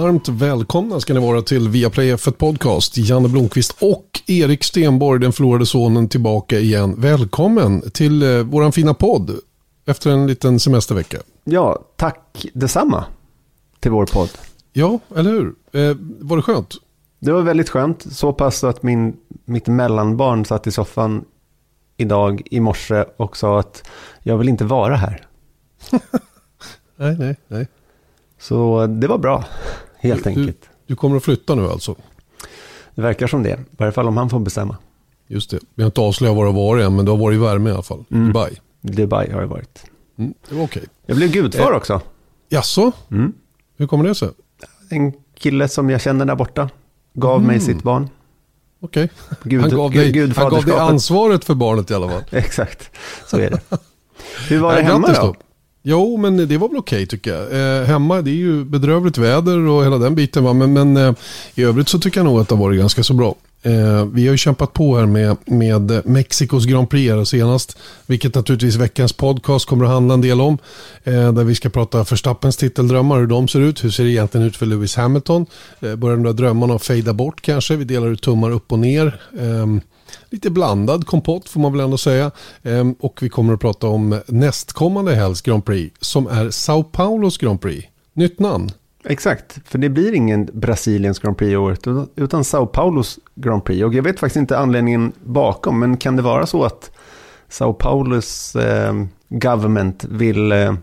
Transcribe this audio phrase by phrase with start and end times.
[0.00, 2.98] Varmt välkomna ska ni vara till Viaplay F1 Podcast.
[2.98, 6.94] Janne Blomqvist och Erik Stenborg, den förlorade sonen, tillbaka igen.
[6.98, 9.30] Välkommen till eh, våran fina podd
[9.86, 11.18] efter en liten semestervecka.
[11.44, 13.04] Ja, tack detsamma
[13.80, 14.30] till vår podd.
[14.72, 15.54] Ja, eller hur?
[15.72, 16.74] Eh, var det skönt?
[17.18, 21.24] Det var väldigt skönt, så pass att min, mitt mellanbarn satt i soffan
[21.96, 23.88] idag i morse och sa att
[24.22, 25.26] jag vill inte vara här.
[26.96, 27.68] nej, nej, nej.
[28.40, 29.44] Så det var bra,
[30.00, 30.60] helt du, enkelt.
[30.62, 31.94] Du, du, kommer att flytta nu alltså?
[32.94, 34.76] Det verkar som det, i varje fall om han får bestämma.
[35.26, 37.36] Just det, vi har inte avslöjat var du har varit än, men du har varit
[37.36, 38.04] i värme i alla fall.
[38.10, 38.26] Mm.
[38.26, 38.56] Dubai.
[38.80, 39.84] Dubai har det varit.
[40.18, 40.80] Mm, det var okej.
[40.82, 40.94] Okay.
[41.06, 42.00] Jag blev gudfar eh, också.
[42.48, 42.92] Jaså?
[43.10, 43.32] Mm.
[43.76, 44.28] Hur kommer det sig?
[44.90, 46.70] En kille som jag känner där borta
[47.14, 47.46] gav mm.
[47.46, 48.08] mig sitt barn.
[48.80, 49.10] Okej,
[49.44, 49.58] okay.
[49.58, 52.22] han gav, dig, han gav dig ansvaret för barnet i alla fall.
[52.30, 52.90] Exakt,
[53.26, 53.60] så är det.
[54.48, 55.22] Hur var det hemma då?
[55.22, 55.34] då?
[55.82, 57.80] Jo, men det var väl okej okay, tycker jag.
[57.80, 60.44] Eh, hemma, det är ju bedrövligt väder och hela den biten.
[60.44, 60.52] Va?
[60.52, 61.14] Men, men eh,
[61.54, 63.34] i övrigt så tycker jag nog att det har varit ganska så bra.
[63.62, 67.78] Eh, vi har ju kämpat på här med, med Mexikos Grand Prix senast.
[68.06, 70.58] Vilket naturligtvis veckans podcast kommer att handla en del om.
[71.04, 73.84] Eh, där vi ska prata Förstappens titeldrömmar, hur de ser ut.
[73.84, 75.46] Hur ser det egentligen ut för Lewis Hamilton?
[75.80, 77.76] Eh, börjar de där drömmarna att fejda bort kanske?
[77.76, 79.20] Vi delar ut tummar upp och ner.
[79.40, 79.80] Ehm,
[80.30, 82.30] lite blandad kompott får man väl ändå säga.
[82.62, 87.38] Ehm, och vi kommer att prata om nästkommande helgs Grand Prix som är Sao Paulos
[87.38, 87.88] Grand Prix.
[88.12, 88.70] Nytt namn.
[89.10, 93.84] Exakt, för det blir ingen Brasiliens Grand Prix i året utan Sao Paulos Grand Prix.
[93.84, 96.90] Och jag vet faktiskt inte anledningen bakom, men kan det vara så att
[97.48, 98.94] Sao Paulos eh,
[99.28, 100.74] government vill eh,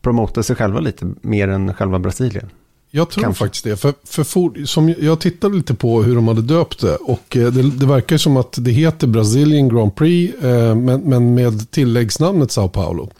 [0.00, 2.50] promota sig själva lite mer än själva Brasilien?
[2.90, 3.44] Jag tror Kanske.
[3.44, 3.76] faktiskt det.
[3.76, 6.96] För, för for, som jag tittade lite på hur de hade döpt det.
[6.96, 10.42] Och eh, det, det verkar som att det heter Brazilian Grand Prix.
[10.44, 13.10] Eh, men, men med tilläggsnamnet Sao Paulo.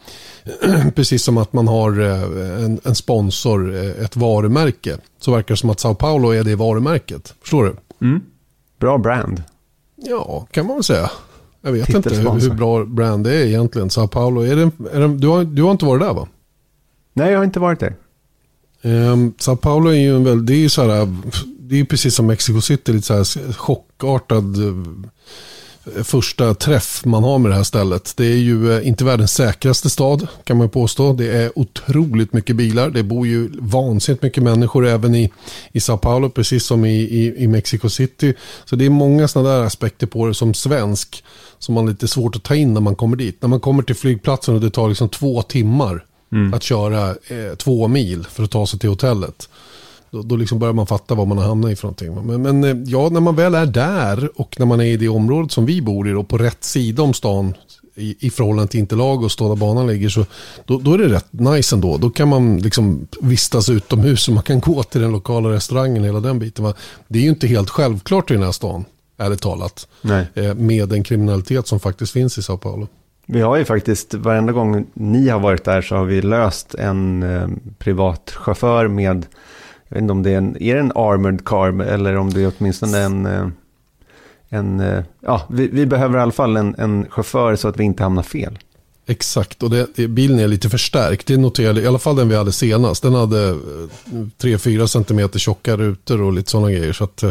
[0.95, 4.99] Precis som att man har eh, en, en, sponsor, ett varumärke.
[5.21, 7.35] Så verkar det som att Sao Paulo är det varumärket.
[7.41, 7.77] Förstår du?
[8.07, 8.21] Mm.
[8.79, 9.43] Bra brand.
[9.97, 11.11] Ja, kan man väl säga.
[11.63, 13.91] Jag vet inte hur, hur, bra brand det är egentligen.
[13.91, 16.29] Sao Paulo, är det, är det, du, har, du har inte varit där va?
[17.13, 17.95] Nej, jag har inte varit där.
[18.83, 21.17] Um, Sao Paulo är ju en väldigt, det är ju så här,
[21.59, 27.39] det är precis som Mexico City, lite så här chockartad eh, första träff man har
[27.39, 28.13] med det här stället.
[28.17, 31.13] Det är ju eh, inte världens säkraste stad kan man påstå.
[31.13, 32.91] Det är otroligt mycket bilar.
[32.91, 35.33] Det bor ju vansinnigt mycket människor även i,
[35.73, 38.35] i Sao Paulo, precis som i, i, i Mexico City.
[38.65, 41.25] Så det är många sådana där aspekter på det som svensk
[41.59, 43.43] som man har lite svårt att ta in när man kommer dit.
[43.43, 46.55] När man kommer till flygplatsen och det tar liksom två timmar Mm.
[46.55, 49.49] Att köra eh, två mil för att ta sig till hotellet.
[50.11, 52.27] Då, då liksom börjar man fatta vad man har hamnat i för någonting.
[52.27, 55.09] Men, men, eh, ja, när man väl är där och när man är i det
[55.09, 57.55] området som vi bor i då, på rätt sida om stan
[57.95, 60.27] i, i förhållande till Interlag och stå där banan ligger så
[60.65, 61.97] då, då, är det rätt nice ändå.
[61.97, 66.21] Då kan man liksom vistas utomhus och man kan gå till den lokala restaurangen hela
[66.21, 66.75] den biten.
[67.09, 68.85] Det är ju inte helt självklart i den här stan,
[69.17, 69.89] ärligt talat.
[70.03, 70.27] Nej.
[70.35, 72.89] Eh, med den kriminalitet som faktiskt finns i Sao Paulo.
[73.33, 77.23] Vi har ju faktiskt, varenda gång ni har varit där så har vi löst en
[77.23, 77.49] eh,
[77.79, 79.27] privat chaufför med,
[79.89, 82.43] jag vet inte om det är en, är det en armored car eller om det
[82.43, 83.49] är åtminstone en, eh,
[84.49, 87.85] en eh, ja, vi, vi, behöver i alla fall en, en chaufför så att vi
[87.85, 88.59] inte hamnar fel.
[89.11, 91.27] Exakt, och det, bilen är lite förstärkt.
[91.27, 93.03] Det noterade i alla fall den vi hade senast.
[93.03, 93.57] Den hade eh,
[94.43, 96.93] 3-4 cm tjocka rutor och lite sådana grejer.
[96.93, 97.25] Så att,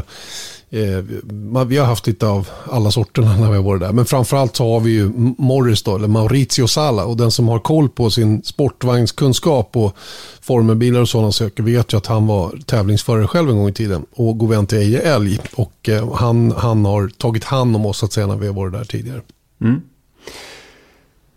[0.72, 3.92] Eh, eh vi har haft lite av alla sorterna när vi har varit där.
[3.92, 7.06] Men framförallt så har vi ju Morris då, eller Maurizio Sala.
[7.06, 9.96] Och den som har koll på sin sportvagnskunskap och
[10.42, 14.06] formelbilar och sådana saker vet ju att han var tävlingsförare själv en gång i tiden.
[14.14, 15.40] Och god vän till Eje Älg.
[15.54, 18.74] Och eh, han, han har tagit hand om oss att säga när vi har varit
[18.74, 19.22] där tidigare.
[19.62, 19.82] Mm.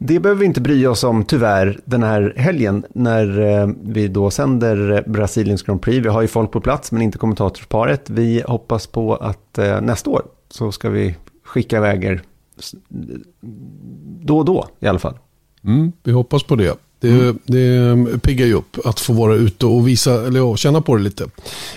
[0.05, 4.31] Det behöver vi inte bry oss om tyvärr den här helgen när eh, vi då
[4.31, 6.05] sänder Brasiliens Grand Prix.
[6.05, 8.11] Vi har ju folk på plats men inte kommentatorsparet.
[8.11, 12.23] Vi hoppas på att eh, nästa år så ska vi skicka iväg er
[14.21, 15.15] då och då i alla fall.
[15.65, 16.77] Mm, vi hoppas på det.
[17.01, 18.05] Det, mm.
[18.05, 21.03] det piggar ju upp att få vara ute och visa, eller ja, känna på det
[21.03, 21.25] lite.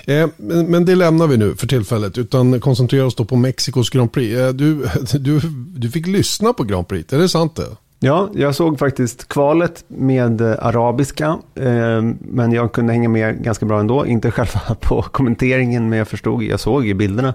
[0.06, 3.90] Eh, men, men, det lämnar vi nu för tillfället, utan koncentrerar oss då på Mexikos
[3.90, 4.36] Grand Prix.
[4.38, 4.88] Eh, du,
[5.20, 5.40] du,
[5.78, 7.68] du fick lyssna på Grand Prix, är det sant det?
[8.06, 13.66] Ja, jag såg faktiskt kvalet med eh, arabiska, eh, men jag kunde hänga med ganska
[13.66, 14.06] bra ändå.
[14.06, 17.34] Inte själva på kommenteringen, men jag förstod, jag såg ju bilderna.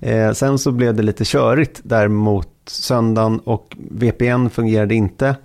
[0.00, 5.36] Eh, sen så blev det lite körigt där mot söndagen och VPN fungerade inte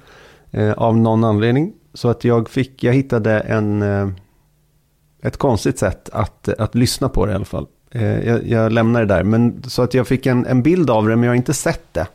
[0.51, 1.73] eh, av någon anledning.
[1.93, 4.09] Så att jag fick, jag hittade en, eh,
[5.21, 7.67] ett konstigt sätt att, att lyssna på det i alla fall.
[8.25, 11.15] Jag, jag lämnar det där, men så att jag fick en, en bild av det,
[11.15, 12.07] men jag har inte sett det.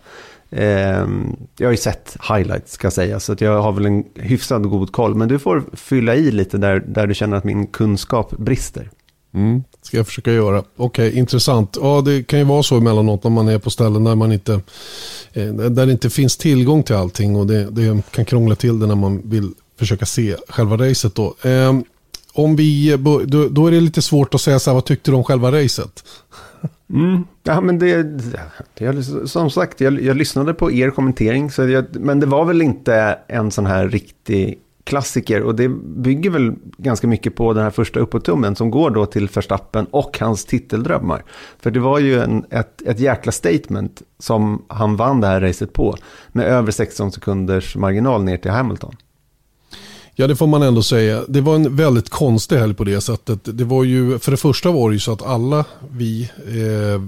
[0.50, 4.04] Ehm, jag har ju sett highlights ska jag säga, så att jag har väl en
[4.14, 5.14] hyfsad god koll.
[5.14, 8.90] Men du får fylla i lite där, där du känner att min kunskap brister.
[9.34, 10.58] Mm, ska jag försöka göra.
[10.58, 11.76] Okej, okay, intressant.
[11.80, 14.52] Ja, det kan ju vara så emellanåt när man är på ställen där, man inte,
[15.32, 18.86] eh, där det inte finns tillgång till allting och det, det kan krångla till det
[18.86, 21.14] när man vill försöka se själva racet.
[21.14, 21.34] Då.
[21.42, 21.78] Eh,
[22.32, 25.10] om vi, eh, då, då, är det lite svårt att säga så här, vad tyckte
[25.10, 26.04] du om själva racet?
[26.90, 27.24] Mm.
[27.42, 28.06] Ja, men det,
[28.78, 32.62] jag, som sagt, jag, jag lyssnade på er kommentering, så jag, men det var väl
[32.62, 34.58] inte en sån här riktig
[34.88, 39.06] klassiker och det bygger väl ganska mycket på den här första uppåttummen som går då
[39.06, 41.24] till Verstappen och hans titeldrömmar.
[41.58, 45.72] För det var ju en, ett, ett jäkla statement som han vann det här racet
[45.72, 45.96] på
[46.32, 48.96] med över 16 sekunders marginal ner till Hamilton.
[50.20, 51.24] Ja, det får man ändå säga.
[51.28, 53.38] Det var en väldigt konstig helg på det sättet.
[53.44, 57.02] Det var ju, för det första var det ju så att alla vi, eh,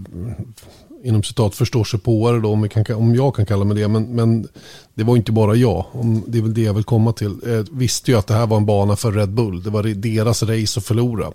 [1.08, 3.88] inom citat förstår sig på det då, om, kan, om jag kan kalla mig det,
[3.88, 4.48] men, men
[4.94, 7.64] det var inte bara jag, om, det är väl det jag vill komma till, eh,
[7.70, 9.62] visste ju att det här var en bana för Red Bull.
[9.62, 11.26] Det var deras race att förlora.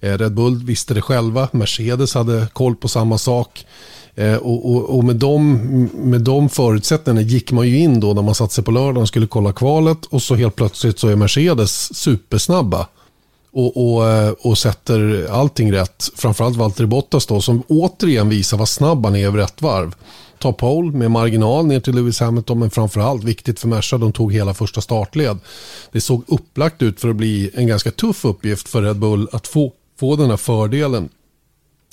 [0.00, 3.66] Eh, Red Bull visste det själva, Mercedes hade koll på samma sak.
[4.14, 5.56] Eh, och, och, och, med, de,
[5.94, 9.08] med de förutsättningarna gick man ju in då när man satte sig på lördagen och
[9.08, 12.86] skulle kolla kvalet och så helt plötsligt så är Mercedes supersnabba
[13.52, 16.08] och, och, eh, och sätter allting rätt.
[16.16, 19.94] Framförallt Valtteri Bottas då som återigen visar vad snabb han är över ett varv.
[20.38, 24.32] Tar pole med marginal ner till Lewis Hamilton men framförallt viktigt för Merca, de tog
[24.32, 25.38] hela första startled.
[25.92, 29.46] Det såg upplagt ut för att bli en ganska tuff uppgift för Red Bull att
[29.46, 31.08] få, få den här fördelen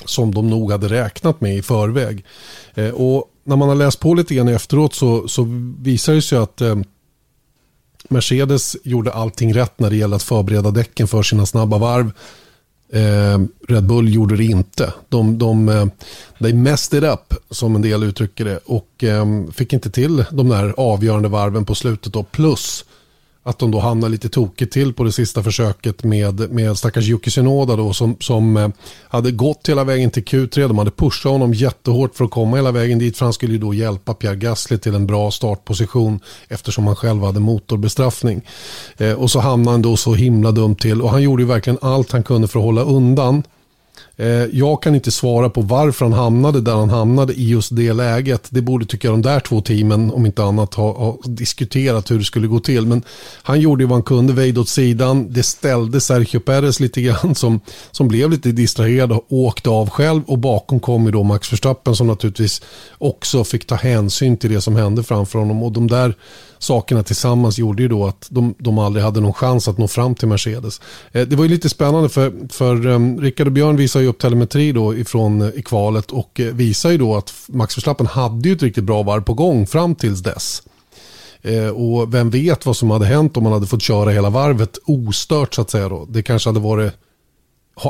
[0.05, 2.25] som de nog hade räknat med i förväg.
[2.73, 5.47] Eh, och när man har läst på lite grann efteråt så, så
[5.79, 6.75] visar det sig att eh,
[8.09, 12.11] Mercedes gjorde allting rätt när det gäller att förbereda däcken för sina snabba varv.
[12.93, 14.93] Eh, Red Bull gjorde det inte.
[15.09, 15.85] De, de, eh,
[16.39, 18.59] they messed it up, som en del uttrycker det.
[18.65, 22.13] Och eh, fick inte till de där avgörande varven på slutet.
[22.13, 22.23] Då.
[22.23, 22.85] Plus
[23.43, 27.29] att de då hamnar lite tokigt till på det sista försöket med, med stackars Yuki
[27.29, 28.69] Tsunoda då som, som eh,
[29.07, 30.67] hade gått hela vägen till Q3.
[30.67, 33.59] De hade pushat honom jättehårt för att komma hela vägen dit för han skulle ju
[33.59, 38.41] då hjälpa Pierre Gasly till en bra startposition eftersom han själv hade motorbestraffning.
[38.97, 41.79] Eh, och så hamnade han då så himla dumt till och han gjorde ju verkligen
[41.81, 43.43] allt han kunde för att hålla undan.
[44.19, 47.93] Eh, jag kan inte svara på varför han hamnade där han hamnade i just det
[47.93, 48.47] läget.
[48.49, 52.17] Det borde tycka jag de där två teamen, om inte annat, ha, ha diskuterat hur
[52.17, 52.85] det skulle gå till.
[52.85, 53.03] Men
[53.43, 55.33] han gjorde vad han kunde, väjde åt sidan.
[55.33, 57.59] Det ställde Sergio Perez lite grann som,
[57.91, 60.21] som blev lite distraherad och åkte av själv.
[60.25, 62.61] Och bakom kom ju då Max Verstappen som naturligtvis
[62.97, 65.63] också fick ta hänsyn till det som hände framför honom.
[65.63, 66.13] Och de där
[66.59, 70.15] sakerna tillsammans gjorde ju då att de, de aldrig hade någon chans att nå fram
[70.15, 70.81] till Mercedes.
[71.11, 74.19] Eh, det var ju lite spännande för, för ehm, Rickard och Björn visar ju upp
[74.19, 78.49] telemetri då ifrån eh, i kvalet och eh, visar ju då att Max Verstappen hade
[78.49, 80.63] ju ett riktigt bra varv på gång fram tills dess.
[81.73, 85.53] Och vem vet vad som hade hänt om man hade fått köra hela varvet ostört
[85.53, 86.05] så att säga då.
[86.09, 86.93] Det kanske hade varit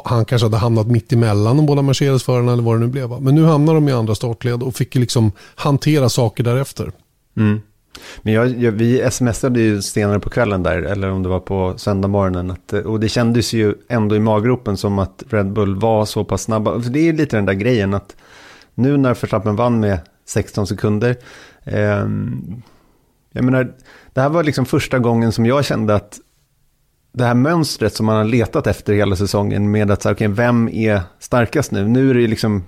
[0.05, 3.21] han kanske hade hamnat mitt emellan de båda Mercedes-förarna eller vad det nu blev.
[3.21, 6.91] Men nu hamnar de i andra startled och fick liksom hantera saker därefter.
[7.37, 7.61] Mm.
[8.21, 11.73] Men jag, jag, vi smsade ju senare på kvällen där, eller om det var på
[11.77, 12.51] söndag morgonen.
[12.51, 16.23] Att, eh, och det kändes ju ändå i maggropen som att Red Bull var så
[16.25, 16.81] pass snabba.
[16.81, 18.15] För det är ju lite den där grejen att
[18.75, 21.15] nu när Verstappen vann med 16 sekunder.
[21.63, 22.07] Eh,
[23.31, 23.73] jag menar,
[24.13, 26.19] det här var liksom första gången som jag kände att
[27.11, 31.01] det här mönstret som man har letat efter hela säsongen med att, okay, vem är
[31.19, 31.87] starkast nu?
[31.87, 32.63] Nu är det liksom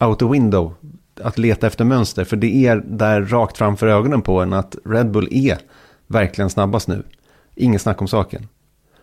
[0.00, 0.74] out the window
[1.20, 2.24] att leta efter mönster.
[2.24, 5.58] För det är där rakt framför ögonen på en att Red Bull är
[6.06, 7.02] verkligen snabbast nu.
[7.54, 8.48] Inget snack om saken.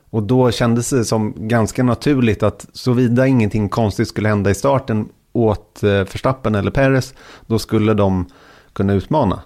[0.10, 5.10] Och då kändes det som ganska naturligt att såvida ingenting konstigt skulle hända i starten
[5.32, 7.14] åt eh, Verstappen eller Perez,
[7.48, 8.26] då skulle de
[8.74, 9.42] kunna utmana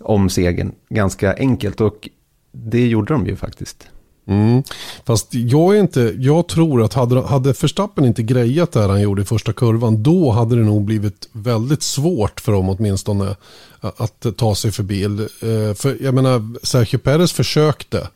[0.00, 1.80] om segern ganska enkelt.
[1.80, 2.08] Och
[2.52, 3.88] det gjorde de ju faktiskt.
[4.28, 4.62] Mm.
[5.06, 9.00] Fast jag, är inte, jag tror att hade, hade Verstappen inte grejat det här han
[9.00, 13.36] gjorde i första kurvan, då hade det nog blivit väldigt svårt för dem åtminstone
[13.80, 15.04] att ta sig förbi.
[15.04, 18.08] Eh, för jag menar, Sergio Perez försökte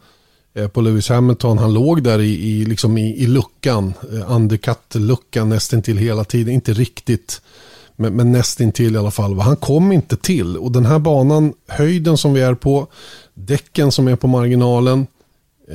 [0.54, 1.58] eh, på Lewis Hamilton.
[1.58, 6.54] Han låg där i, i, liksom i, i luckan, eh, undercut-luckan nästintill hela tiden.
[6.54, 7.42] Inte riktigt,
[7.96, 9.38] men, men nästintill i alla fall.
[9.38, 10.56] Han kom inte till.
[10.56, 12.86] Och den här banan, höjden som vi är på,
[13.34, 15.06] däcken som är på marginalen,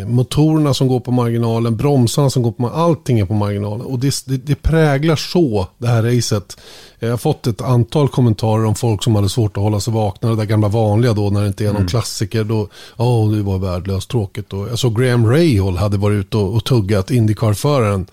[0.06, 3.86] motorerna som går på marginalen, bromsarna som går på marginalen, allting är på marginalen.
[3.86, 6.58] Och det, det, det, präglar så det här racet.
[7.00, 10.30] Jag har fått ett antal kommentarer om folk som hade svårt att hålla sig vakna.
[10.30, 11.88] Det där gamla vanliga då när det inte är någon mm.
[11.88, 12.44] klassiker.
[12.44, 12.68] Då,
[12.98, 14.54] oh, det var värdelöst tråkigt.
[14.54, 18.06] Och jag såg Graham Rahal hade varit ute och, och tuggat Indycar-föraren.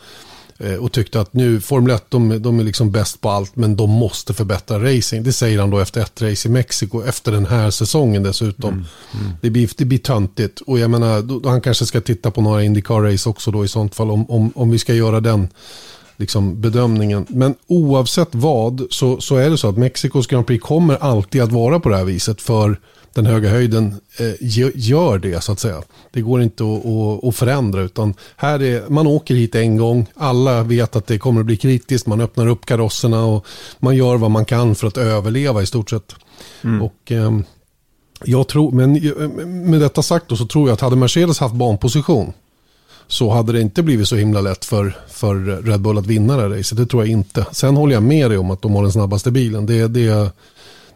[0.59, 3.77] Eh, och tyckte att nu, Formel 1, de, de är liksom bäst på allt, men
[3.77, 5.25] de måste förbättra racing.
[5.25, 8.73] Det säger han då efter ett race i Mexiko, efter den här säsongen dessutom.
[8.73, 8.85] Mm,
[9.21, 9.33] mm.
[9.41, 10.61] Det, blir, det blir töntigt.
[10.61, 13.95] Och jag menar, då, han kanske ska titta på några Indycar-race också då i sånt
[13.95, 15.49] fall, om, om, om vi ska göra den
[16.17, 17.27] liksom, bedömningen.
[17.29, 21.53] Men oavsett vad så, så är det så att Mexikos Grand Prix kommer alltid att
[21.53, 22.79] vara på det här viset för
[23.15, 24.35] den höga höjden eh,
[24.75, 25.83] gör det så att säga.
[26.11, 26.65] Det går inte
[27.23, 31.41] att, förändra utan här är, man åker hit en gång, alla vet att det kommer
[31.41, 33.47] att bli kritiskt, man öppnar upp karosserna och
[33.79, 36.15] man gör vad man kan för att överleva i stort sett.
[36.65, 36.83] Mm.
[36.83, 37.39] Och eh,
[38.25, 38.93] jag tror, men
[39.71, 42.33] med detta sagt då så tror jag att hade Mercedes haft banposition
[43.07, 46.43] så hade det inte blivit så himla lätt för, för Red Bull att vinna det
[46.43, 46.79] här racet.
[46.79, 47.47] Det tror jag inte.
[47.53, 49.67] Sen håller jag med dig om att de har den snabbaste bilen.
[49.67, 50.33] Det, det,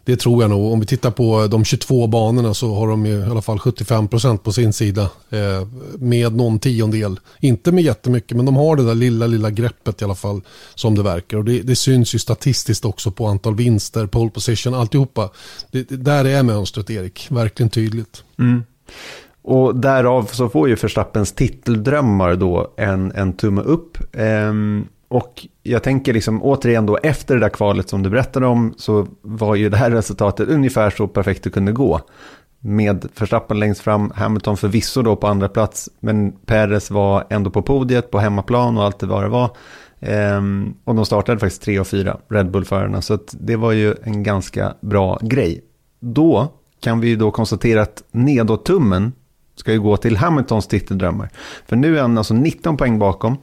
[0.09, 0.73] det tror jag nog.
[0.73, 4.51] Om vi tittar på de 22 banorna så har de i alla fall 75% på
[4.51, 5.09] sin sida.
[5.29, 5.67] Eh,
[5.99, 7.19] med någon tiondel.
[7.39, 10.41] Inte med jättemycket men de har det där lilla, lilla greppet i alla fall.
[10.75, 11.37] Som det verkar.
[11.37, 15.29] Och det, det syns ju statistiskt också på antal vinster, pole position, alltihopa.
[15.71, 17.27] Det, det, där är mönstret Erik.
[17.29, 18.23] Verkligen tydligt.
[18.39, 18.63] Mm.
[19.41, 23.97] Och därav så får ju Verstappens titeldrömmar då en, en tumme upp.
[24.13, 28.73] Ehm, och jag tänker liksom återigen då efter det där kvalet som du berättade om
[28.77, 32.01] så var ju det här resultatet ungefär så perfekt det kunde gå.
[32.59, 37.61] Med Verstappen längst fram, Hamilton förvisso då på andra plats, men Perez var ändå på
[37.61, 39.49] podiet på hemmaplan och allt det vad det var.
[39.99, 44.23] Ehm, och de startade faktiskt tre och fyra, Red Bull-förarna, så det var ju en
[44.23, 45.61] ganska bra grej.
[45.99, 46.47] Då
[46.79, 49.11] kan vi ju då konstatera att nedåt-tummen
[49.55, 51.29] ska ju gå till Hamiltons titeldrömmar.
[51.65, 53.37] För nu är han alltså 19 poäng bakom.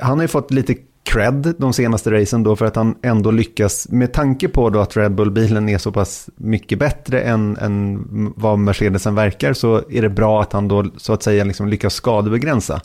[0.00, 0.74] Han har ju fått lite
[1.08, 4.96] cred de senaste racen då för att han ändå lyckas, med tanke på då att
[4.96, 8.04] Red Bull-bilen är så pass mycket bättre än, än
[8.36, 11.94] vad Mercedesen verkar så är det bra att han då så att säga liksom lyckas
[11.94, 12.80] skadebegränsa.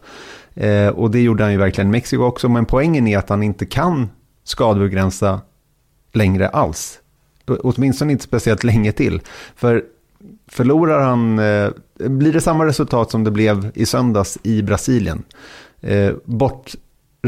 [0.53, 3.43] Eh, och det gjorde han ju verkligen i Mexiko också, men poängen är att han
[3.43, 4.09] inte kan
[4.43, 5.41] skadebegränsa
[6.13, 6.99] längre alls.
[7.45, 9.21] Åtminstone inte speciellt länge till.
[9.55, 9.83] För
[10.47, 15.23] förlorar han, eh, blir det samma resultat som det blev i söndags i Brasilien.
[15.81, 16.13] Eh,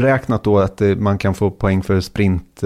[0.00, 2.64] Räknat då att man kan få poäng för sprintracet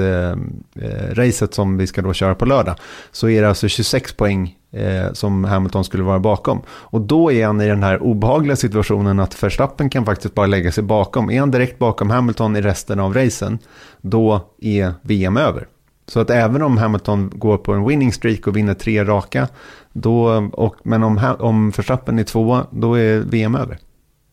[1.16, 2.76] eh, eh som vi ska då köra på lördag.
[3.12, 6.62] Så är det alltså 26 poäng eh, som Hamilton skulle vara bakom.
[6.68, 10.72] Och då är han i den här obehagliga situationen att Verstappen kan faktiskt bara lägga
[10.72, 11.30] sig bakom.
[11.30, 13.58] Är han direkt bakom Hamilton i resten av racen,
[14.00, 15.66] då är VM över.
[16.06, 19.48] Så att även om Hamilton går på en winning streak och vinner tre raka,
[19.92, 23.78] då, och, men om, om Verstappen är tvåa, då är VM över.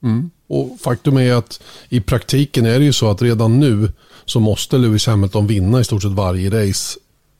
[0.03, 0.29] Mm.
[0.47, 3.91] Och faktum är att i praktiken är det ju så att redan nu
[4.25, 6.99] så måste Lewis Hamilton vinna i stort sett varje race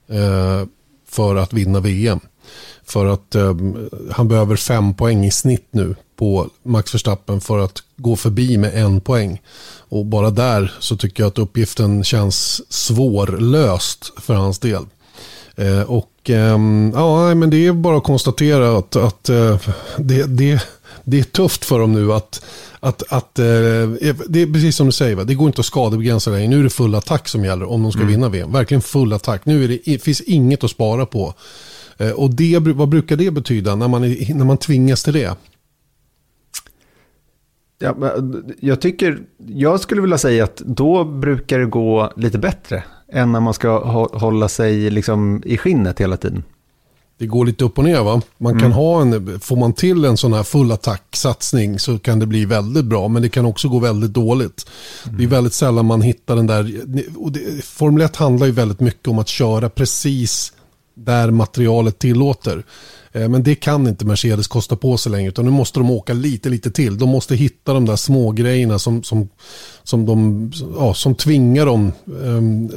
[0.09, 0.67] eh,
[1.09, 2.19] för att vinna VM.
[2.85, 3.55] För att eh,
[4.11, 8.83] han behöver fem poäng i snitt nu på Max Verstappen för att gå förbi med
[8.83, 9.41] en poäng.
[9.89, 14.85] Och bara där så tycker jag att uppgiften känns svårlöst för hans del.
[15.55, 19.59] Eh, och ehm, ja, men det är bara att konstatera att, att eh,
[19.97, 20.61] det, det,
[21.09, 22.45] det är tufft för dem nu att
[22.79, 25.23] att, att, eh, det är precis som du säger, va?
[25.23, 26.47] det går inte att skadebegränsa dig.
[26.47, 28.11] Nu är det full attack som gäller om de ska mm.
[28.11, 28.51] vinna VM.
[28.51, 29.45] Verkligen full attack.
[29.45, 31.33] Nu är det, finns inget att spara på.
[32.15, 35.35] Och det, vad brukar det betyda när man, när man tvingas till det?
[37.79, 38.15] Ja,
[38.59, 43.39] jag tycker, jag skulle vilja säga att då brukar det gå lite bättre än när
[43.39, 43.79] man ska
[44.13, 46.43] hålla sig liksom i skinnet hela tiden.
[47.17, 48.21] Det går lite upp och ner va?
[48.37, 48.71] Man kan mm.
[48.71, 52.85] ha en, får man till en sån här full attack-satsning så kan det bli väldigt
[52.85, 54.69] bra men det kan också gå väldigt dåligt.
[55.05, 55.17] Mm.
[55.17, 56.81] Det är väldigt sällan man hittar den där,
[57.15, 60.53] och det, Formel 1 handlar ju väldigt mycket om att köra precis
[60.93, 62.63] där materialet tillåter.
[63.17, 66.13] Eh, men det kan inte Mercedes kosta på sig längre utan nu måste de åka
[66.13, 66.97] lite, lite till.
[66.97, 69.29] De måste hitta de där små grejerna som, som,
[69.83, 72.71] som, de, ja, som tvingar dem um,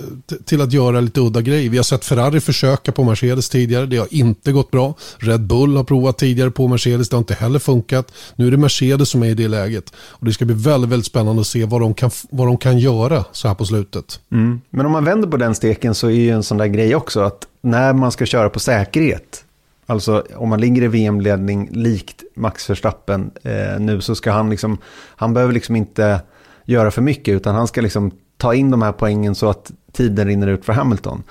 [0.44, 1.70] till att göra lite udda grejer.
[1.70, 3.86] Vi har sett Ferrari försöka på Mercedes tidigare.
[3.86, 4.94] Det har inte gått bra.
[5.18, 7.08] Red Bull har provat tidigare på Mercedes.
[7.08, 8.12] Det har inte heller funkat.
[8.36, 9.92] Nu är det Mercedes som är i det läget.
[9.96, 12.78] Och det ska bli väldigt, väldigt spännande att se vad de kan, vad de kan
[12.78, 14.20] göra så här på slutet.
[14.32, 14.60] Mm.
[14.70, 17.20] Men om man vänder på den steken så är ju en sån där grej också
[17.20, 19.44] att när man ska köra på säkerhet
[19.90, 24.78] Alltså om man ligger i VM-ledning likt Max Verstappen eh, nu så ska han liksom,
[25.16, 26.20] han behöver liksom inte
[26.64, 30.26] göra för mycket utan han ska liksom ta in de här poängen så att tiden
[30.26, 31.22] rinner ut för Hamilton.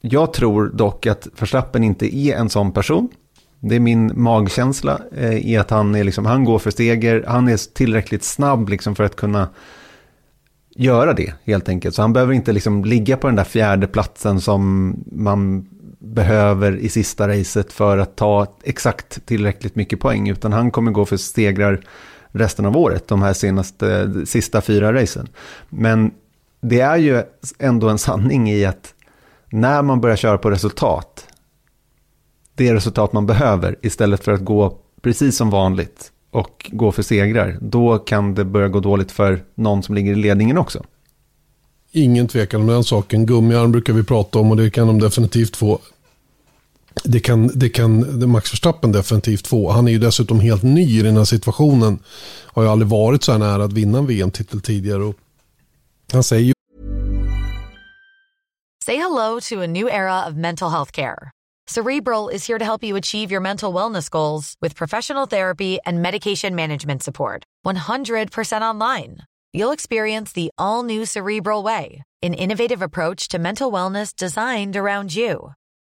[0.00, 3.08] Jag tror dock att Verstappen inte är en sån person.
[3.60, 7.48] Det är min magkänsla eh, i att han, är liksom, han går för steger, han
[7.48, 9.48] är tillräckligt snabb liksom för att kunna
[10.76, 11.94] göra det helt enkelt.
[11.94, 15.66] Så han behöver inte liksom ligga på den där fjärde platsen som man
[16.14, 21.04] behöver i sista racet för att ta exakt tillräckligt mycket poäng, utan han kommer gå
[21.04, 21.80] för stegrar
[22.32, 25.28] resten av året, de här senaste, sista fyra racen.
[25.68, 26.10] Men
[26.60, 27.22] det är ju
[27.58, 28.94] ändå en sanning i att
[29.50, 31.26] när man börjar köra på resultat,
[32.54, 37.58] det resultat man behöver istället för att gå precis som vanligt och gå för segrar,
[37.60, 40.84] då kan det börja gå dåligt för någon som ligger i ledningen också.
[41.92, 43.26] Ingen tvekan om den saken.
[43.26, 45.78] Gummiarm brukar vi prata om och det kan de definitivt få.
[47.04, 49.70] Det kan, det kan Max Verstappen definitivt få.
[49.70, 51.98] Han är ju dessutom helt ny i den här situationen.
[52.46, 55.02] Har ju aldrig varit så här nära att vinna en VM-titel tidigare.
[55.02, 55.14] Och
[56.12, 56.52] han säger ju...
[58.84, 61.30] Say hello to a new era of mental health care.
[61.68, 66.00] Cerebral is here to help you achieve your mental wellness goals with professional therapy and
[66.00, 67.42] medication management support.
[67.66, 69.16] 100% online.
[69.52, 75.16] You'll experience the all new Cerebral Way, an innovative approach to mental wellness designed around
[75.16, 75.54] you.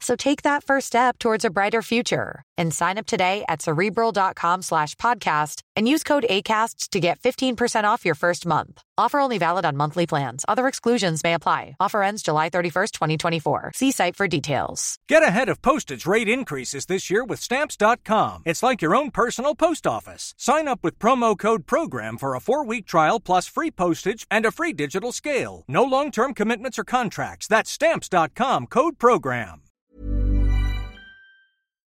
[0.00, 4.62] So take that first step towards a brighter future and sign up today at cerebral.com
[4.62, 8.82] slash podcast and use code ACasts to get 15% off your first month.
[8.98, 10.44] Offer only valid on monthly plans.
[10.48, 11.76] Other exclusions may apply.
[11.80, 13.72] Offer ends July 31st, 2024.
[13.74, 14.96] See site for details.
[15.08, 18.42] Get ahead of postage rate increases this year with stamps.com.
[18.44, 20.34] It's like your own personal post office.
[20.38, 24.46] Sign up with promo code PROGRAM for a four week trial plus free postage and
[24.46, 25.64] a free digital scale.
[25.68, 27.46] No long term commitments or contracts.
[27.46, 29.65] That's stamps.com code PROGRAM.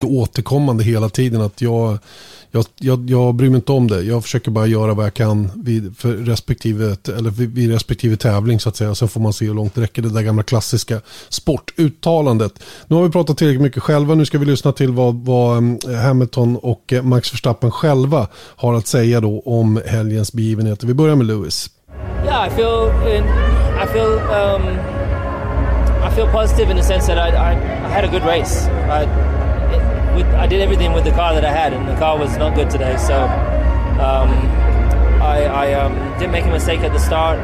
[0.06, 1.98] Återkommande hela tiden att jag,
[2.52, 4.02] jag, jag, jag bryr mig inte om det.
[4.02, 8.60] Jag försöker bara göra vad jag kan vid, för respektive, eller vid, vid respektive tävling
[8.60, 8.96] så att säga.
[8.96, 10.02] Sen får man se hur långt det räcker.
[10.02, 12.54] Det där gamla klassiska sportuttalandet.
[12.88, 14.16] Nu har vi pratat tillräckligt mycket själva.
[14.16, 18.74] Nu ska vi lyssna till vad, vad mm, Hamilton och eh, Max Verstappen själva har
[18.74, 20.88] att säga då om helgens begivenheter.
[20.88, 21.70] Vi börjar med Lewis.
[22.26, 23.24] Yeah, I feel in,
[23.84, 24.62] I feel um,
[26.08, 28.68] I feel positive in the sense that I, I, I had a good race.
[28.68, 29.37] I,
[30.18, 32.56] with, I did everything with the car that I had, and the car was not
[32.56, 32.98] good today.
[32.98, 33.16] So
[34.02, 34.30] um,
[35.22, 37.40] I, I um, didn't make a mistake at the start.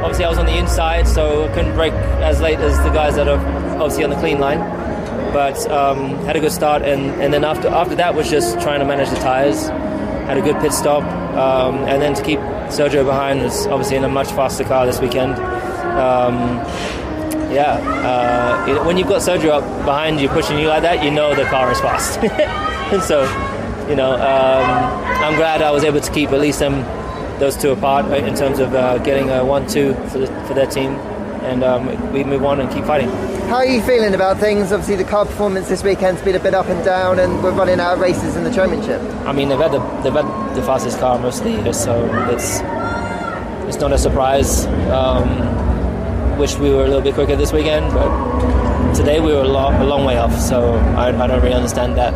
[0.00, 3.16] Obviously, I was on the inside, so I couldn't brake as late as the guys
[3.16, 3.40] that are
[3.80, 4.60] obviously on the clean line.
[5.32, 8.80] But um, had a good start, and, and then after after that was just trying
[8.80, 9.68] to manage the tires.
[10.28, 14.04] Had a good pit stop, um, and then to keep Sergio behind was obviously in
[14.04, 15.36] a much faster car this weekend.
[17.50, 21.10] Yeah, uh, it, when you've got Sergio up behind you pushing you like that, you
[21.10, 22.18] know the car is fast.
[22.18, 23.22] and so,
[23.88, 26.82] you know, um, I'm glad I was able to keep at least them,
[27.38, 30.92] those two apart in terms of uh, getting a one-two for, the, for their team,
[31.46, 33.10] and um, we move on and keep fighting.
[33.46, 34.72] How are you feeling about things?
[34.72, 37.78] Obviously, the car performance this weekend's been a bit up and down, and we're running
[37.78, 39.00] out of races in the championship.
[39.24, 42.04] I mean, they've had the they've had the fastest car most of the year, so
[42.30, 42.60] it's
[43.68, 44.66] it's not a surprise.
[44.90, 45.65] Um,
[46.36, 49.74] wish we were a little bit quicker this weekend, but today we were a long,
[49.74, 52.12] a long way off, so I, I don't really understand that.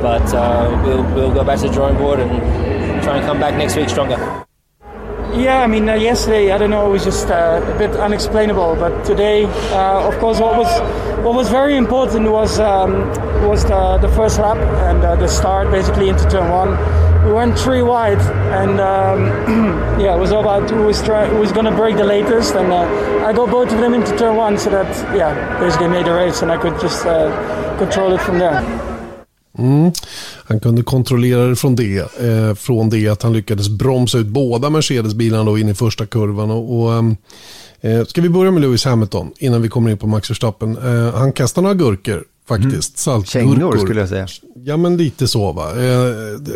[0.00, 2.30] But uh, we'll, we'll go back to the drawing board and
[3.02, 4.16] try and come back next week stronger.
[5.34, 8.76] Yeah, I mean, uh, yesterday I don't know, it was just uh, a bit unexplainable.
[8.76, 10.80] But today, uh, of course, what was
[11.24, 13.08] what was very important was um,
[13.48, 14.56] was the, the first lap
[14.88, 16.76] and uh, the start basically into turn one
[17.24, 18.20] we went three wide,
[18.52, 19.20] and um,
[20.00, 22.54] yeah, it was all about who was try- who was going to break the latest,
[22.54, 26.06] and uh, I got both of them into turn one, so that yeah, basically made
[26.06, 27.30] the race, and I could just uh,
[27.78, 28.62] control it from there.
[29.58, 29.92] Mm.
[30.44, 34.70] Han kunde kontrollera det från det, eh, från det att han lyckades bromsa ut båda
[34.70, 36.50] Mercedes-bilarna in i första kurvan.
[36.50, 37.16] Och, och ehm,
[37.80, 40.76] eh, ska vi börja med Lewis Hamilton innan vi kommer in på Max Verstappen.
[40.76, 43.06] Eh, han kastar några gurkor faktiskt.
[43.06, 43.24] Mm.
[43.24, 44.26] Kängor skulle jag säga.
[44.66, 45.76] Ja men lite så va.
[45.76, 45.84] Eh,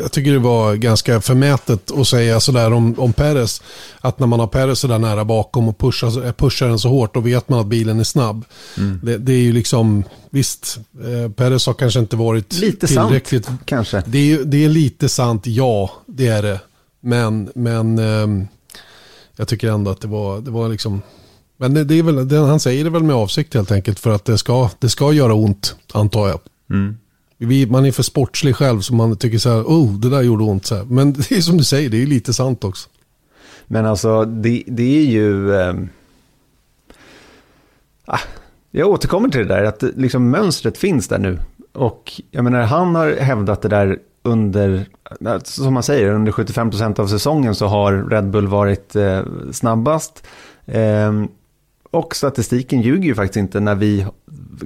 [0.01, 3.62] jag tycker det var ganska förmätet att säga sådär om, om Perez.
[4.01, 7.14] Att när man har Perez sådär nära bakom och pushar, eh, pushar den så hårt
[7.14, 8.44] då vet man att bilen är snabb.
[8.77, 9.01] Mm.
[9.03, 13.44] Det, det, är ju liksom, visst, eh, Perez har kanske inte varit lite tillräckligt.
[13.44, 14.03] Sant, kanske.
[14.07, 16.61] Det är, det är lite sant, ja det är det.
[17.01, 18.46] Men, men eh,
[19.37, 21.03] jag tycker ändå att det var, det var liksom
[21.61, 24.11] men det, det är väl, det, han säger det väl med avsikt helt enkelt för
[24.11, 26.40] att det ska, det ska göra ont, antar jag.
[26.71, 26.97] Mm.
[27.38, 30.44] Vi, man är för sportslig själv så man tycker så här, oh, det där gjorde
[30.44, 30.66] ont.
[30.66, 30.85] Så här.
[30.85, 32.88] Men det är som du säger, det är lite sant också.
[33.66, 35.55] Men alltså, det, det är ju...
[35.55, 35.75] Eh,
[38.71, 41.38] jag återkommer till det där, att liksom mönstret finns där nu.
[41.73, 44.87] Och jag menar, han har hävdat det där under,
[45.44, 50.27] som man säger, under 75% av säsongen så har Red Bull varit eh, snabbast.
[50.66, 51.12] Eh,
[51.90, 54.07] och statistiken ljuger ju faktiskt inte när vi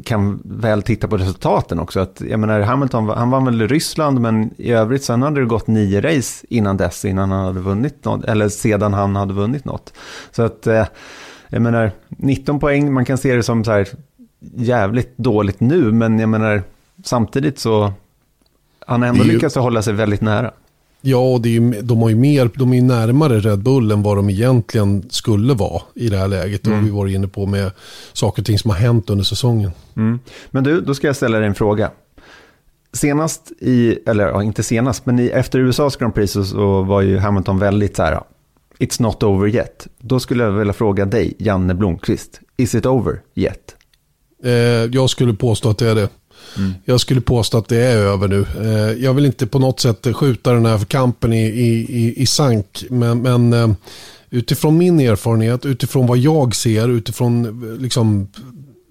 [0.04, 2.00] kan väl titta på resultaten också.
[2.00, 5.66] Att, jag menar, Hamilton, han vann väl Ryssland, men i övrigt sen hade det gått
[5.66, 9.92] nio race innan dess, innan han hade vunnit något, eller sedan han hade vunnit något.
[10.30, 10.86] Så att, eh,
[11.48, 13.88] jag menar, 19 poäng, man kan se det som så här
[14.54, 16.62] jävligt dåligt nu, men jag menar,
[17.04, 17.92] samtidigt så,
[18.86, 20.52] han har ändå lyckats hålla sig väldigt nära.
[21.04, 24.02] Ja, och det är, de, har ju mer, de är ju närmare Red Bull än
[24.02, 26.66] vad de egentligen skulle vara i det här läget.
[26.66, 26.78] Mm.
[26.78, 27.70] Och vi varit inne på med
[28.12, 29.70] saker och ting som har hänt under säsongen.
[29.96, 30.18] Mm.
[30.50, 31.90] Men du, då ska jag ställa dig en fråga.
[32.92, 37.00] Senast i, eller ja, inte senast, men i, efter USAs Grand Prix så, så, var
[37.00, 38.20] ju Hamilton väldigt så här,
[38.78, 39.86] it's not over yet.
[39.98, 43.76] Då skulle jag vilja fråga dig, Janne Blomqvist, is it over yet?
[44.44, 44.52] Eh,
[44.92, 46.08] jag skulle påstå att det är det.
[46.56, 46.74] Mm.
[46.84, 48.46] Jag skulle påstå att det är över nu.
[48.60, 52.84] Eh, jag vill inte på något sätt skjuta den här kampen i, i, i, sank.
[52.90, 53.70] Men, men eh,
[54.30, 58.28] utifrån min erfarenhet, utifrån vad jag ser, utifrån eh, liksom,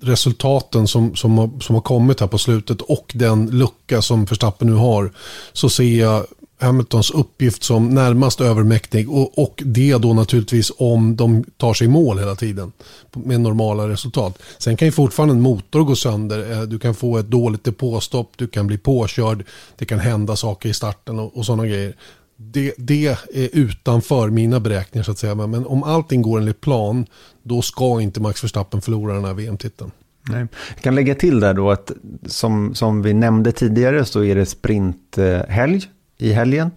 [0.01, 4.67] resultaten som, som, har, som har kommit här på slutet och den lucka som Verstappen
[4.67, 5.11] nu har.
[5.53, 6.25] Så ser jag
[6.61, 11.89] Hamiltons uppgift som närmast övermäktig och, och det då naturligtvis om de tar sig i
[11.89, 12.71] mål hela tiden
[13.13, 14.41] med normala resultat.
[14.57, 18.31] Sen kan ju fortfarande en motor gå sönder, eh, du kan få ett dåligt depåstopp,
[18.35, 19.43] du kan bli påkörd,
[19.77, 21.95] det kan hända saker i starten och, och sådana grejer.
[22.35, 25.35] Det, det, är utanför mina beräkningar så att säga.
[25.35, 27.05] Men om allting går enligt plan,
[27.43, 29.91] då ska inte Max Verstappen förlora den här VM-titeln.
[30.29, 30.47] Nej.
[30.75, 31.91] Jag kan lägga till där då att
[32.25, 35.81] som, som vi nämnde tidigare så är det sprinthelg
[36.21, 36.71] i helgen.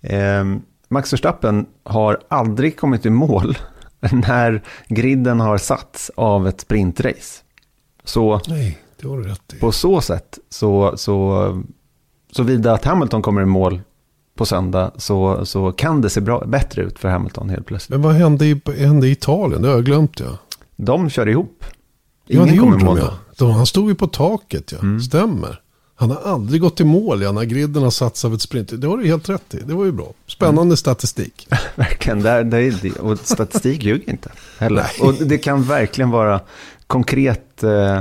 [0.00, 0.44] Eh,
[0.88, 3.58] Max Verstappen har aldrig kommit i mål
[4.12, 7.42] när griden har satts av ett sprintrace.
[8.04, 8.78] Så Nej,
[9.60, 11.62] på så sätt, så, så,
[12.32, 13.80] såvida att Hamilton kommer i mål
[14.36, 17.90] på söndag så, så kan det se bra, bättre ut för Hamilton helt plötsligt.
[17.90, 19.62] Men vad hände i, hände i Italien?
[19.62, 20.38] Det har jag glömt ja.
[20.76, 21.64] De kör ihop.
[22.26, 23.14] Ingen ja, det gjorde de ja.
[23.38, 25.00] De, han stod ju på taket ja, mm.
[25.00, 25.60] stämmer.
[25.96, 28.80] Han har aldrig gått i mål ja, när griden har satts av ett sprint.
[28.80, 29.56] Det har du helt rätt i.
[29.56, 30.12] Det var ju bra.
[30.26, 30.76] Spännande mm.
[30.76, 31.48] statistik.
[31.74, 32.22] verkligen.
[32.22, 34.86] Det, det, och statistik ljuger inte heller.
[35.00, 36.40] Och det kan verkligen vara
[36.86, 37.62] konkret.
[37.62, 38.00] Eh,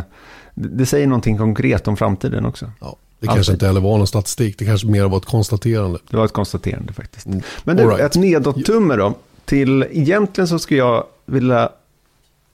[0.54, 2.72] det säger någonting konkret om framtiden också.
[2.82, 2.96] Ja.
[3.20, 3.54] Det kanske Alltid.
[3.54, 4.58] inte heller var någon statistik.
[4.58, 6.00] Det kanske mer var ett konstaterande.
[6.10, 7.26] Det var ett konstaterande faktiskt.
[7.26, 7.42] Mm.
[7.64, 8.00] Men du, right.
[8.00, 9.14] ett nedåt-tumme då.
[9.46, 11.70] Till, egentligen så skulle jag vilja...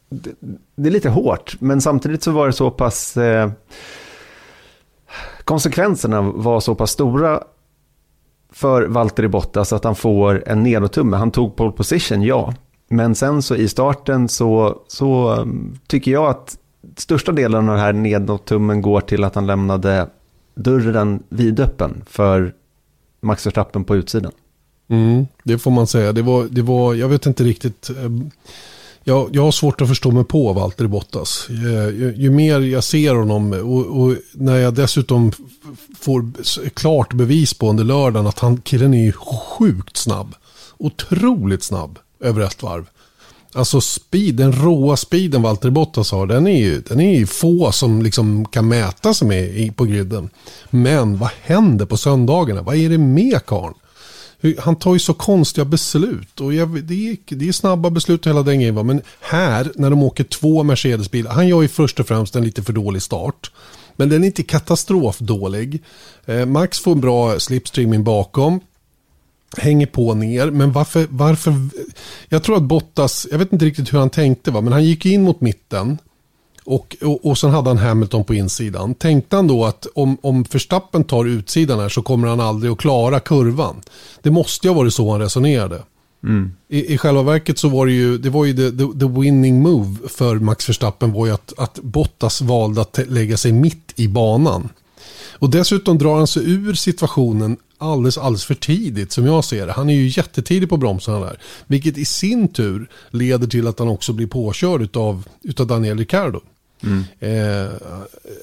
[0.09, 0.31] Det,
[0.75, 3.17] det, är lite hårt, men samtidigt så var det så pass...
[3.17, 3.51] Eh,
[5.49, 7.43] konsekvenserna var så pass stora
[8.51, 11.17] för Valtteri Bottas att han får en nedåttumme.
[11.17, 12.53] Han tog pole position, ja.
[12.89, 16.57] Men sen så i starten så, så mm, tycker jag att
[16.97, 20.09] största delen av den här nedåttummen går till att han lämnade
[20.55, 22.53] dörren vidöppen för
[23.21, 24.31] Max Verstappen på utsidan.
[24.87, 26.11] Mm, det får man säga.
[26.11, 27.89] Det var, det var, jag vet inte riktigt.
[27.89, 27.95] Eh,
[29.09, 31.45] jag, jag har svårt att förstå mig på Valtteri Bottas.
[31.49, 35.31] Ju, ju, mer jag ser honom och, och, när jag dessutom
[35.99, 36.31] får
[36.69, 40.35] klart bevis på under lördagen att han, killen är sjukt snabb.
[40.77, 42.85] Otroligt snabb över ett varv.
[43.53, 47.71] Alltså speed, den råa speeden Valtteri Bottas har, den är ju, den är ju få
[47.71, 50.29] som liksom kan mäta sig med på griden.
[50.69, 52.61] Men vad händer på söndagarna?
[52.61, 53.75] Vad är det med karln?
[54.59, 56.41] Han tar ju så konstiga beslut.
[56.41, 58.87] Och jag, det, är, det är snabba beslut hela den grejen.
[58.87, 61.31] Men här, när de åker två Mercedes-bilar.
[61.31, 63.51] Han gör ju först och främst en lite för dålig start.
[63.95, 65.83] Men den är inte katastrofdålig.
[66.25, 68.59] Eh, Max får en bra slipstreaming bakom.
[69.57, 70.51] Hänger på ner.
[70.51, 71.53] Men varför, varför?
[72.29, 74.51] Jag tror att Bottas, jag vet inte riktigt hur han tänkte.
[74.51, 74.61] Va?
[74.61, 75.97] Men han gick in mot mitten.
[76.69, 78.95] Och, och, och sen hade han Hamilton på insidan.
[78.95, 82.77] Tänkte han då att om, om Verstappen tar utsidan här så kommer han aldrig att
[82.77, 83.81] klara kurvan.
[84.21, 85.83] Det måste ju ha varit så han resonerade.
[86.23, 86.51] Mm.
[86.67, 89.61] I, I själva verket så var det ju, det var ju the, the, the, winning
[89.61, 94.07] move för Max Verstappen var ju att, att Bottas valde att lägga sig mitt i
[94.07, 94.69] banan.
[95.31, 99.73] Och dessutom drar han sig ur situationen alldeles, alldeles för tidigt som jag ser det.
[99.73, 101.39] Han är ju jättetidig på bromsarna där.
[101.67, 106.41] Vilket i sin tur leder till att han också blir påkörd av utav Daniel Ricciardo.
[106.83, 107.03] Mm.
[107.19, 107.71] Eh,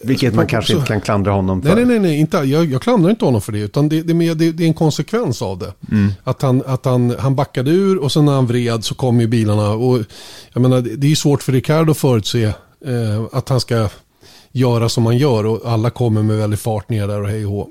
[0.02, 1.74] Vilket man kanske inte kan klandra honom för.
[1.74, 3.58] Nej, nej, nej, inte, jag, jag klandrar inte honom för det.
[3.58, 5.72] Utan det, det, det, det är en konsekvens av det.
[5.92, 6.12] Mm.
[6.24, 9.26] Att, han, att han, han backade ur och sen när han vred så kom ju
[9.26, 9.70] bilarna.
[9.70, 9.98] Och,
[10.52, 13.88] jag menar, det är ju svårt för Ricardo att förutse eh, att han ska
[14.52, 15.46] göra som han gör.
[15.46, 17.68] Och alla kommer med väldigt fart ner där och hej och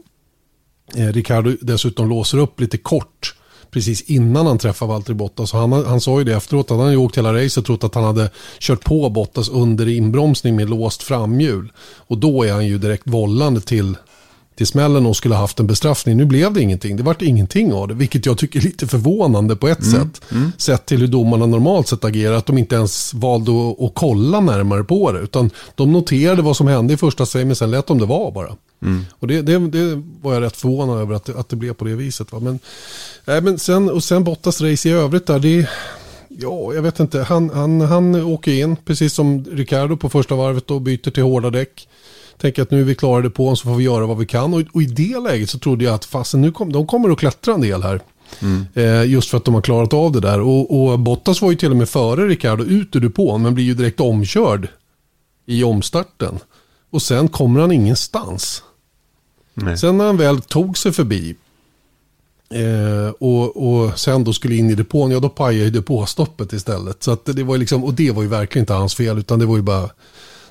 [0.96, 3.35] eh, Ricardo dessutom låser upp lite kort
[3.76, 5.54] precis innan han träffade Valtteri Bottas.
[5.54, 8.04] Han, han sa ju det efteråt han hade åkt hela racet och trott att han
[8.04, 11.72] hade kört på Bottas under inbromsning med låst framhjul.
[12.08, 13.96] Och då är han ju direkt vållande till,
[14.56, 16.18] till smällen och skulle haft en bestraffning.
[16.18, 16.98] Nu blev det ingenting.
[16.98, 19.92] Det vart ingenting av det, vilket jag tycker är lite förvånande på ett mm.
[19.92, 20.22] sätt.
[20.32, 20.52] Mm.
[20.58, 24.84] Sett till hur domarna normalt sett agerar, att de inte ens valde att, kolla närmare
[24.84, 25.20] på det.
[25.20, 28.32] Utan de noterade vad som hände i första sig, men sen lät de det vara
[28.32, 28.56] bara.
[28.82, 29.06] Mm.
[29.20, 31.86] Och det, det, det, var jag rätt förvånad över att det, att det blev på
[31.86, 32.32] det viset.
[32.32, 32.40] Va?
[32.40, 32.60] Men,
[33.26, 35.68] äh, men sen, och sen Bottas race i övrigt där, det
[36.38, 37.20] Ja, jag vet inte.
[37.20, 41.50] Han, han, han åker in, precis som Ricardo på första varvet och byter till hårda
[41.50, 41.88] däck.
[42.38, 44.54] Tänker att nu är vi klarade på honom så får vi göra vad vi kan.
[44.54, 47.20] Och, och i det läget så trodde jag att fasen, nu kom, de kommer att
[47.20, 48.02] klättra en del här.
[48.42, 48.66] Mm.
[48.74, 50.40] Eh, just för att de har klarat av det där.
[50.40, 53.66] Och, och, Bottas var ju till och med före Ricardo ut ur depån men blir
[53.66, 54.68] ju direkt omkörd
[55.46, 56.40] i omstarten.
[56.90, 58.64] Och sen kommer han ingenstans.
[59.54, 59.78] Nej.
[59.78, 61.36] Sen när han väl tog sig förbi
[62.50, 67.04] eh, och, och sen då skulle in i depån, ja då pajade ju depåstoppet istället.
[67.04, 69.46] Så att det var liksom, och det var ju verkligen inte hans fel utan det
[69.46, 69.90] var ju bara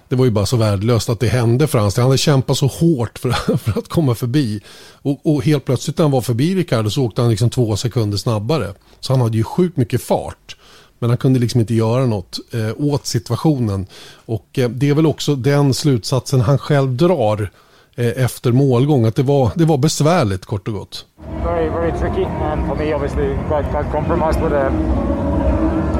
[0.08, 2.66] det var ju bara så värdelöst att det hände för hans Han hade kämpat så
[2.66, 4.60] hårt för, för att komma förbi.
[5.02, 8.16] Och, och, helt plötsligt när han var förbi Ricardo så åkte han liksom två sekunder
[8.16, 8.74] snabbare.
[9.00, 10.56] Så han hade ju sjukt mycket fart.
[10.98, 13.86] Men han kunde liksom inte göra något eh, åt situationen.
[14.26, 17.50] Och eh, det är väl också den slutsatsen han själv drar
[17.94, 19.04] eh, efter målgång.
[19.04, 21.06] Att det var, det var besvärligt kort och gott.
[21.44, 24.70] Very, very tricky and for me obviously quite, quite compromised with the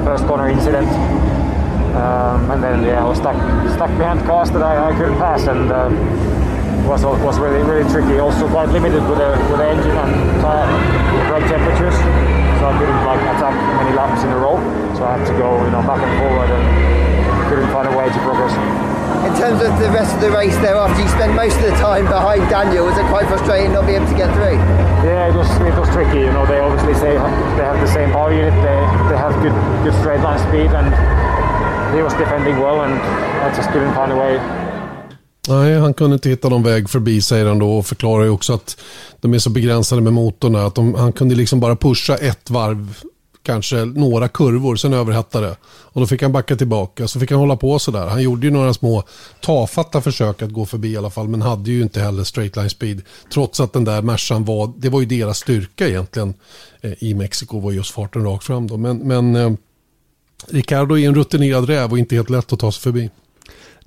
[0.05, 0.89] first corner incident.
[1.95, 3.39] Um, and then yeah, I was stuck
[3.71, 5.87] stuck behind cars that I, I couldn't pass, and uh,
[6.83, 8.19] was was really really tricky.
[8.19, 10.11] Also quite limited with the with the engine and
[10.43, 10.67] tire
[11.31, 14.59] brake temperatures, so I couldn't like attack many laps in a row.
[14.99, 16.63] So I had to go you know back and forward, and
[17.47, 18.51] couldn't find a way to progress.
[19.23, 22.05] In terms of the rest of the race thereafter, you spent most of the time
[22.05, 24.59] behind Daniel, was it quite frustrating not being able to get through?
[25.07, 26.27] Yeah, it was it was tricky.
[26.27, 27.15] You know, they obviously say
[27.55, 29.55] they have the same power unit, they they have good
[29.87, 30.91] good straight line speed, and
[31.95, 32.93] he was defending well and
[33.45, 34.39] I just couldn't find a way.
[35.47, 38.53] Nej, han kunde inte hitta någon väg förbi säger han då och förklarar ju också
[38.53, 38.77] att
[39.21, 42.97] de är så begränsade med motorn att de, han kunde liksom bara pusha ett varv,
[43.43, 47.55] kanske några kurvor, sen överhettade Och då fick han backa tillbaka, så fick han hålla
[47.55, 48.07] på sådär.
[48.07, 49.03] Han gjorde ju några små
[49.41, 52.69] tafatta försök att gå förbi i alla fall, men hade ju inte heller straight line
[52.69, 53.01] speed.
[53.33, 56.33] Trots att den där Mercan var, det var ju deras styrka egentligen
[56.81, 58.77] eh, i Mexiko, var just farten rakt fram då.
[58.77, 59.51] Men, men eh,
[60.47, 63.09] Ricardo är en rutinerad räv och inte helt lätt att ta sig förbi.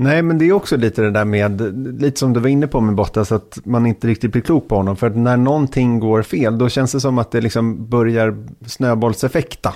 [0.00, 1.60] Nej, men det är också lite det där med,
[2.02, 4.76] lite som du var inne på med Bottas, att man inte riktigt blir klok på
[4.76, 4.96] honom.
[4.96, 9.74] För att när någonting går fel, då känns det som att det liksom börjar snöbollseffekta.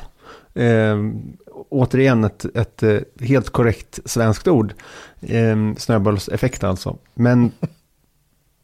[0.55, 0.97] Eh,
[1.69, 4.75] återigen ett, ett, eh, helt korrekt svenskt ord.
[5.21, 6.97] Eh, snöbollseffekt alltså.
[7.15, 7.53] Men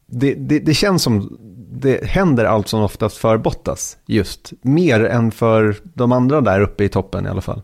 [0.07, 1.37] det, det, det, känns som
[1.71, 4.53] det händer allt som oftast för Bottas just.
[4.61, 7.61] Mer än för de andra där uppe i toppen i alla fall.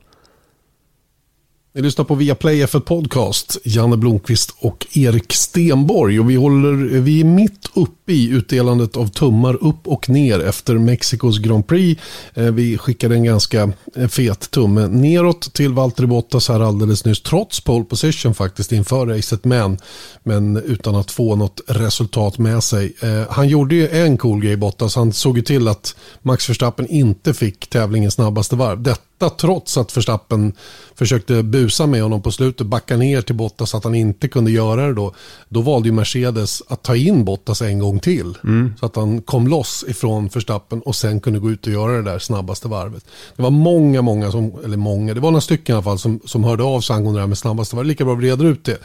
[1.75, 6.19] Ni lyssnar på Viaplay för Podcast, Janne Blomqvist och Erik Stenborg.
[6.19, 10.77] Och vi, håller, vi är mitt uppe i utdelandet av tummar upp och ner efter
[10.77, 12.01] Mexikos Grand Prix.
[12.33, 17.21] Eh, vi skickade en ganska eh, fet tumme neråt till Valtteri Bottas här alldeles nyss,
[17.21, 19.77] trots pole position faktiskt inför racet, men,
[20.23, 22.93] men utan att få något resultat med sig.
[23.01, 26.87] Eh, han gjorde ju en cool grej Bottas, han såg ju till att Max Verstappen
[26.87, 28.83] inte fick tävlingens snabbaste varv.
[28.83, 30.53] Detta detta trots att Verstappen
[30.95, 34.51] försökte busa med honom på slutet, backa ner till Bottas så att han inte kunde
[34.51, 35.13] göra det då.
[35.49, 38.37] Då valde Mercedes att ta in Bottas en gång till.
[38.43, 38.73] Mm.
[38.79, 42.01] Så att han kom loss ifrån Verstappen och sen kunde gå ut och göra det
[42.01, 43.05] där snabbaste varvet.
[43.35, 46.19] Det var många, många, som, eller många, det var några stycken i alla fall som,
[46.25, 47.85] som hörde av sig angående det här med snabbaste varv.
[47.85, 48.77] Lika bra vi reder ut det.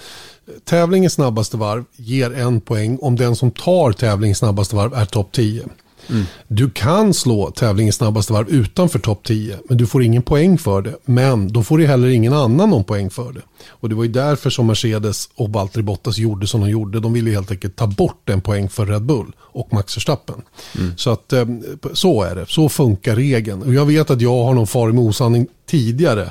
[0.64, 5.32] Tävlingens snabbaste varv ger en poäng om den som tar tävlingens snabbaste varv är topp
[5.32, 5.64] 10.
[6.10, 6.24] Mm.
[6.48, 10.82] Du kan slå tävlingens snabbaste varv utanför topp 10, men du får ingen poäng för
[10.82, 10.94] det.
[11.04, 13.40] Men då får du heller ingen annan någon poäng för det.
[13.68, 17.00] Och det var ju därför som Mercedes och Valtteri Bottas gjorde som de gjorde.
[17.00, 20.42] De ville helt enkelt ta bort en poäng för Red Bull och Max Verstappen.
[20.78, 20.92] Mm.
[20.96, 21.44] Så att eh,
[21.92, 23.62] så är det, så funkar regeln.
[23.62, 26.30] Och jag vet att jag har någon farig med osanning tidigare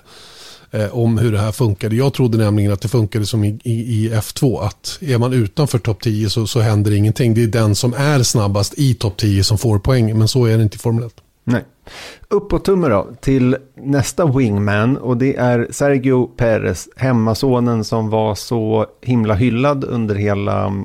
[0.72, 1.96] eh, om hur det här funkade.
[1.96, 4.66] Jag trodde nämligen att det funkade som i, i, i F2.
[4.66, 7.34] Att är man utanför topp 10 så, så händer ingenting.
[7.34, 10.18] Det är den som är snabbast i topp 10 som får poäng.
[10.18, 11.14] Men så är det inte i Formel 1.
[11.44, 11.64] Nej.
[12.30, 18.86] Uppåt tumme då till nästa wingman och det är Sergio Perez, hemmasonen som var så
[19.02, 20.84] himla hyllad under hela,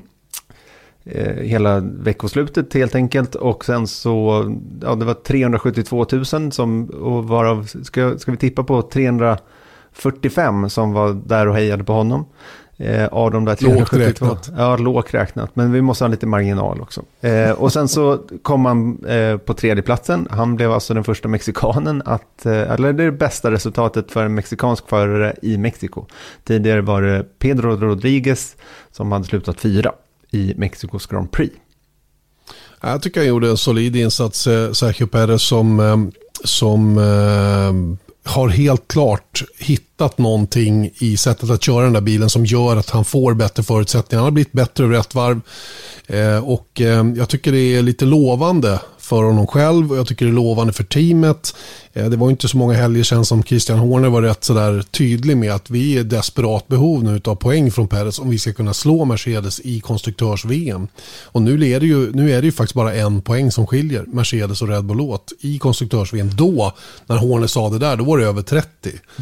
[1.05, 3.35] eh, hela veckoslutet helt enkelt.
[3.35, 4.45] Och sen så,
[4.83, 9.39] ja det var 372 000 som, och varav, ska, ska vi tippa på 300
[9.95, 12.27] 45 som var där och hejade på honom.
[12.77, 13.97] Eh, av de där 372.
[13.97, 14.51] Lågt räknat.
[14.57, 15.57] Ja, lågt räknat.
[15.57, 17.03] Men vi måste ha lite marginal också.
[17.21, 20.29] Eh, och sen så kom han eh, på tredje platsen.
[20.31, 24.25] Han blev alltså den första mexikanen att, eh, eller det är det bästa resultatet för
[24.25, 26.07] en mexikansk förare i Mexiko.
[26.45, 28.57] Tidigare var det Pedro Rodriguez
[28.93, 29.93] som hade slutat fyra
[30.31, 31.55] i Mexikos Grand Prix.
[32.81, 35.97] Jag tycker han gjorde en solid insats, eh, Sergio Perez, som, eh,
[36.45, 42.47] som eh, har helt klart hittat någonting i sättet att köra den där bilen som
[42.47, 44.19] gör att han får bättre förutsättningar.
[44.21, 45.41] Han har blivit bättre över ett varv.
[46.07, 50.25] Eh, och eh, jag tycker det är lite lovande för honom själv och jag tycker
[50.25, 51.55] det är lovande för teamet.
[51.93, 55.37] Eh, det var inte så många helger sedan som Christian Horner var rätt sådär tydlig
[55.37, 58.75] med att vi är desperat behov nu av poäng från Perez om vi ska kunna
[58.75, 60.89] slå Mercedes i konstruktörs-VM.
[61.25, 64.63] Och nu, leder ju, nu är det ju faktiskt bara en poäng som skiljer Mercedes
[64.63, 66.31] och Red Bull åt i konstruktörs-VM.
[66.37, 66.73] Då,
[67.07, 68.69] när Horner sa det där, då var det över 30.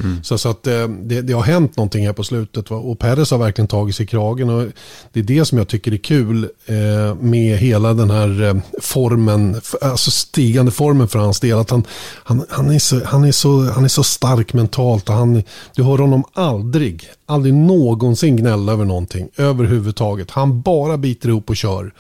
[0.03, 0.25] Mm.
[0.25, 2.77] Så, så att eh, det, det, har hänt någonting här på slutet va?
[2.77, 4.51] och Perez har verkligen tagit sig i kragen.
[4.51, 4.69] Och
[5.13, 10.11] det är det som jag tycker är kul eh, med hela den här formen, alltså
[10.11, 11.59] stigande formen för hans del.
[11.59, 11.85] Att han,
[12.25, 15.43] han, han, är, så, han, är, så, han är så stark mentalt och han,
[15.75, 20.31] du hör honom aldrig, aldrig någonsin gnälla över någonting överhuvudtaget.
[20.31, 21.93] Han bara biter ihop och kör.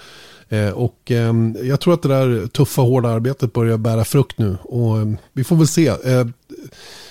[0.48, 4.56] Eh, och eh, jag tror att det där tuffa, hårda arbetet börjar bära frukt nu.
[4.62, 5.86] Och eh, vi får väl se.
[5.86, 6.26] Eh,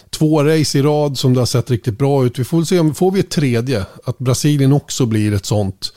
[0.09, 2.39] två race i rad som det har sett riktigt bra ut.
[2.39, 3.85] Vi får väl se om får vi ett tredje.
[4.03, 5.93] Att Brasilien också blir ett sånt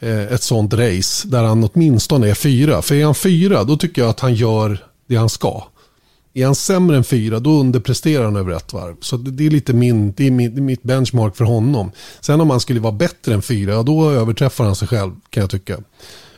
[0.00, 2.82] Eh, ett sånt race där han åtminstone är fyra.
[2.82, 5.62] För är han fyra då tycker jag att han gör det han ska.
[6.36, 8.96] Är han sämre än fyra, då underpresterar han över ett varv.
[9.00, 10.30] Så det är lite min, det är
[10.60, 11.90] mitt benchmark för honom.
[12.20, 15.50] Sen om han skulle vara bättre än fyra, då överträffar han sig själv kan jag
[15.50, 15.78] tycka.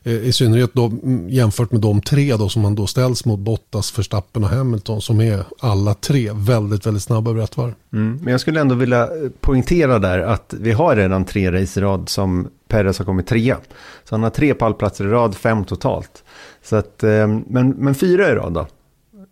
[0.07, 0.93] Eh, I synnerhet då,
[1.29, 5.21] jämfört med de tre då, som han då ställs mot Bottas, Verstappen och Hamilton som
[5.21, 7.75] är alla tre väldigt, väldigt snabba över ett varv.
[7.93, 11.81] Mm, men jag skulle ändå vilja eh, poängtera där att vi har redan tre race
[11.81, 13.59] i rad som Perez har kommit trea.
[14.05, 16.25] Så han har tre pallplatser i rad, fem totalt.
[16.63, 18.67] Så att, eh, men, men fyra i rad då?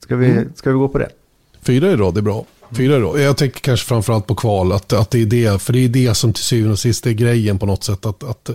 [0.01, 0.53] Ska vi, mm.
[0.55, 1.09] ska vi gå på det?
[1.61, 2.45] Fyra i rad är bra.
[2.73, 3.19] Fyra då.
[3.19, 6.15] Jag tänker kanske framförallt på kval, att, att det är det, för det är det
[6.15, 8.07] som till syvende och sist är grejen på något sätt.
[8.07, 8.51] Att, att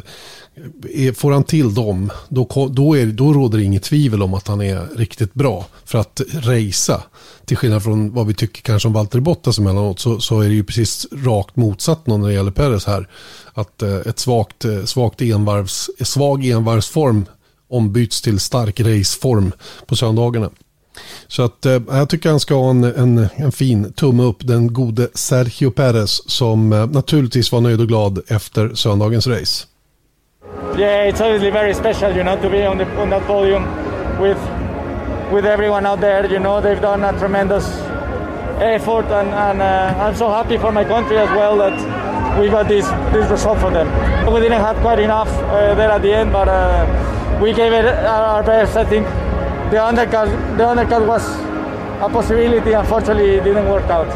[0.95, 4.47] eh, får han till dem, då, då, är, då råder det inget tvivel om att
[4.47, 5.65] han är riktigt bra.
[5.85, 7.01] För att racea,
[7.45, 10.55] till skillnad från vad vi tycker kanske om Valtteri Bottas emellanåt, så, så är det
[10.55, 13.07] ju precis rakt motsatt när det gäller Perez här.
[13.53, 17.25] Att eh, ett svagt, eh, svagt envarvs, svag envarvsform
[17.69, 19.51] ombyts till stark raceform
[19.85, 20.49] på söndagarna.
[21.27, 24.73] Så att, eh, jag tycker han ska ha en, en, en, fin tumme upp, den
[24.73, 29.65] gode Sergio Perez som eh, naturligtvis var nöjd och glad efter söndagens race.
[30.77, 33.63] Yeah, it's obviously very special, you know, to be on, the, on that podium
[34.21, 34.39] with
[35.31, 36.25] with everyone out there.
[36.25, 37.65] You know, they've done a tremendous
[38.59, 42.67] effort, and, and uh, I'm so happy for my country as well that we got
[42.67, 43.87] this this result for them.
[44.33, 47.85] We didn't have quite enough uh, there at the end, but uh, we gave it
[47.85, 48.75] our best.
[48.77, 49.07] I think
[49.71, 51.23] the undercard, the undercard was
[52.01, 52.73] a possibility.
[52.73, 54.07] Unfortunately, it didn't work out.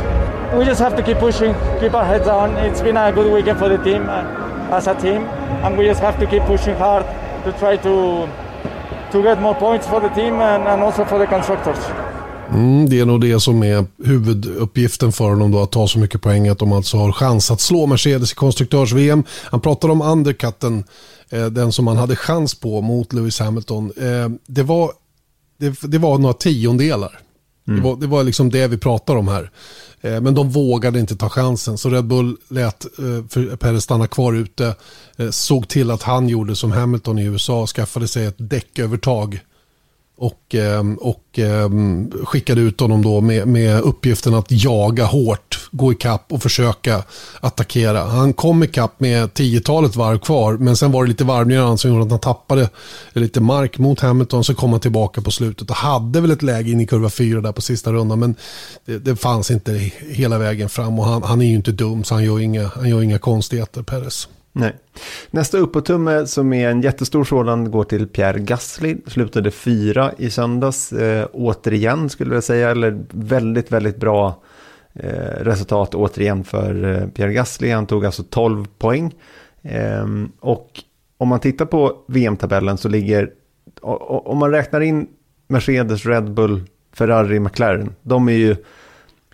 [0.57, 2.55] We just have to keep pushing, keep our heads down.
[2.57, 5.23] It's been a good weekend for the team uh, as a team,
[5.63, 7.05] and we just have to keep pushing hard
[7.43, 8.27] to try to
[9.11, 11.77] to get more points for the team and, and also for the constructors.
[12.53, 16.21] Mm, det är nog det som är huvuduppgiften för honom då, att ta så mycket
[16.21, 19.23] poäng att de alltså har chans att slå Mercedes i konstruktörs-VM.
[19.51, 20.83] Han pratar om undercutten,
[21.29, 23.91] eh, den som han hade chans på mot Lewis Hamilton.
[23.97, 24.91] Eh, det var
[25.57, 27.19] det, det var några tiondelar.
[27.67, 27.79] Mm.
[27.79, 29.51] Det, var, det var liksom det vi pratar om här.
[30.01, 31.77] Eh, men de vågade inte ta chansen.
[31.77, 34.75] Så Red Bull lät eh, Perez stanna kvar ute.
[35.17, 37.67] Eh, såg till att han gjorde som Hamilton i USA.
[37.67, 39.39] Skaffade sig ett däckövertag
[40.17, 45.91] och, ehm, och ehm, skickade ut honom då med, med uppgiften att jaga hårt, gå
[45.91, 47.03] ikapp och försöka
[47.39, 48.03] attackera.
[48.03, 52.03] Han kom ikapp med tiotalet varv kvar, men sen var det lite varvningar som gjorde
[52.03, 52.69] att han tappade
[53.13, 54.43] lite mark mot Hamilton.
[54.43, 57.41] Så kom han tillbaka på slutet och hade väl ett läge in i kurva fyra
[57.41, 58.35] där på sista rundan, men
[58.85, 59.71] det, det fanns inte
[60.09, 62.89] hela vägen fram och han, han, är ju inte dum så han gör inga, han
[62.89, 64.27] gör inga konstigheter, Perez.
[64.55, 64.75] Nej.
[65.31, 68.97] Nästa uppåtumme som är en jättestor sådan går till Pierre Gasly.
[69.07, 70.93] Slutade fyra i söndags.
[70.93, 72.69] Eh, återigen skulle jag säga.
[72.69, 74.43] Eller väldigt, väldigt bra
[74.93, 77.71] eh, resultat återigen för eh, Pierre Gasly.
[77.71, 79.15] Han tog alltså 12 poäng.
[79.61, 80.07] Eh,
[80.39, 80.69] och
[81.17, 83.31] om man tittar på VM-tabellen så ligger,
[83.81, 85.07] om man räknar in
[85.47, 86.63] Mercedes, Red Bull,
[86.93, 87.95] Ferrari, McLaren.
[88.01, 88.55] De är ju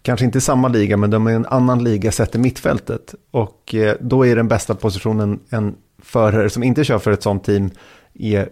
[0.01, 3.15] kanske inte i samma liga, men de är en annan liga sett i mittfältet.
[3.31, 7.43] Och eh, då är den bästa positionen en förare som inte kör för ett sånt
[7.43, 7.69] team
[8.13, 8.49] är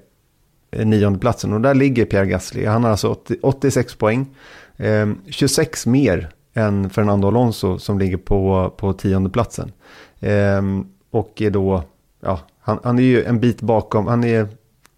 [0.72, 1.54] eh, nionde platsen.
[1.54, 2.66] Och där ligger Pierre Gasly.
[2.66, 4.36] Han har alltså 80, 86 poäng.
[4.78, 9.72] Eh, 26 mer än Fernando Alonso som ligger på, på tionde platsen.
[10.20, 10.62] Eh,
[11.12, 11.84] och är då,
[12.22, 14.48] ja, han, han, är ju en bit bakom, han är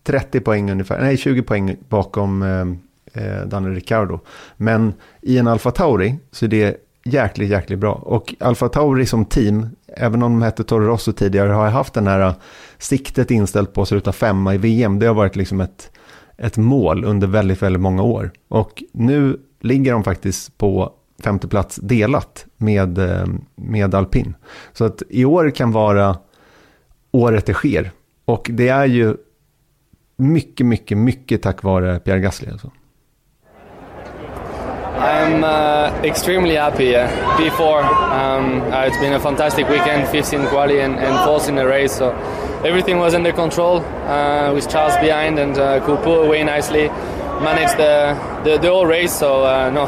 [0.03, 2.65] 30 poäng ungefär, nej 20 poäng bakom eh,
[3.13, 4.19] eh, Daniel Ricciardo.
[4.57, 7.93] Men i en Alfa Tauri så är det jäkligt, jäkligt bra.
[7.93, 11.93] Och Alfa Tauri som team, även om de hette Toro Rosso tidigare, har jag haft
[11.93, 12.33] den här eh,
[12.77, 14.99] siktet inställt på att sluta femma i VM.
[14.99, 15.91] Det har varit liksom ett,
[16.37, 18.31] ett mål under väldigt, väldigt många år.
[18.47, 20.93] Och nu ligger de faktiskt på
[21.23, 24.35] femte plats delat med, eh, med alpin.
[24.73, 26.17] Så att i år kan vara
[27.11, 27.91] året det sker.
[28.25, 29.15] Och det är ju
[30.17, 32.51] mycket, mycket, mycket tack vare Pierre Gasly.
[32.51, 32.71] Alltså.
[34.97, 36.95] I'm uh, extremely happy.
[36.95, 41.55] Uh, P4, um, uh, it's been a fantastic weekend, 15 quali and, and falls in
[41.55, 41.95] the race.
[41.95, 42.11] So
[42.65, 46.89] everything was under control uh, with Charles behind and uh, pull away nicely,
[47.39, 49.17] Managed the, the, the whole race.
[49.17, 49.85] So uh, no,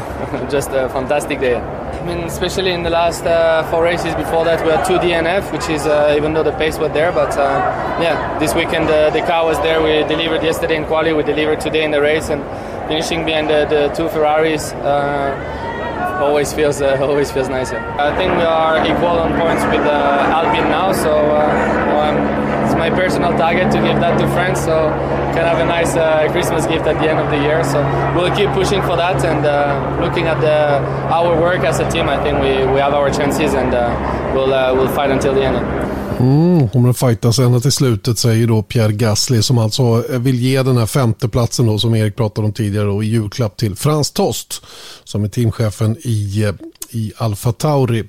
[0.50, 1.56] just a fantastic day.
[1.56, 5.52] I mean, especially in the last uh, four races before that, we had two DNF,
[5.52, 7.12] which is uh, even though the pace was there.
[7.12, 7.36] But
[8.00, 9.82] yeah, this weekend the car was there.
[9.82, 12.42] We delivered yesterday in quali, we delivered today in the race, and
[12.92, 17.78] finishing behind the, the two Ferraris uh, always feels uh, always feels nicer.
[18.08, 19.86] I think we are equal on points with
[20.36, 21.12] Albin now, so
[21.92, 22.12] well,
[22.64, 24.60] it's my personal target to give that to France.
[24.60, 24.76] So
[25.32, 27.64] can have a nice uh, Christmas gift at the end of the year.
[27.64, 27.80] So
[28.14, 30.56] we'll keep pushing for that and uh, looking at the,
[31.08, 32.10] our work as a team.
[32.10, 33.88] I think we, we have our chances and uh,
[34.34, 35.81] we'll, uh, we'll fight until the end.
[36.22, 40.62] Mm, kommer att fightas ända till slutet säger då Pierre Gasly som alltså vill ge
[40.62, 44.62] den här femteplatsen då som Erik pratade om tidigare då, i julklapp till Frans Tost
[45.04, 46.52] som är teamchefen i eh,
[46.94, 48.04] i Alfa Tauri.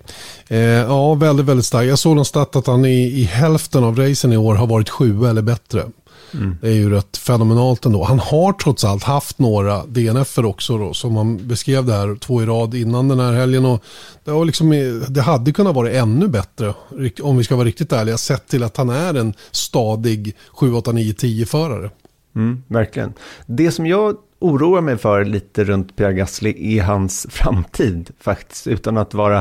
[0.47, 1.87] Eh, ja, väldigt, väldigt stark.
[1.87, 5.25] Jag såg någonstans att han i, i hälften av racen i år har varit sju
[5.25, 5.85] eller bättre.
[6.33, 6.57] Mm.
[6.61, 8.03] Det är ju rätt fenomenalt ändå.
[8.03, 12.41] Han har trots allt haft några DNFer också då, som han beskrev det här, två
[12.41, 13.65] i rad innan den här helgen.
[13.65, 13.83] Och
[14.23, 16.73] det, har liksom, det hade kunnat vara ännu bättre,
[17.21, 20.91] om vi ska vara riktigt ärliga, sett till att han är en stadig 7, 8,
[20.91, 21.89] 9, 10-förare.
[22.35, 23.13] Mm, verkligen.
[23.45, 28.97] Det som jag oroar mig för lite runt Pierre Gasly är hans framtid faktiskt, utan
[28.97, 29.37] att vara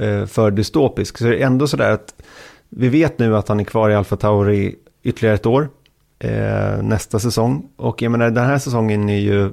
[0.00, 1.18] eh, för dystopisk.
[1.18, 2.14] Så det är ändå sådär att
[2.68, 5.68] vi vet nu att han är kvar i Alfa Tauri ytterligare ett år
[6.22, 7.68] eh, nästa säsong.
[7.76, 9.52] Och jag menar, den här säsongen är ju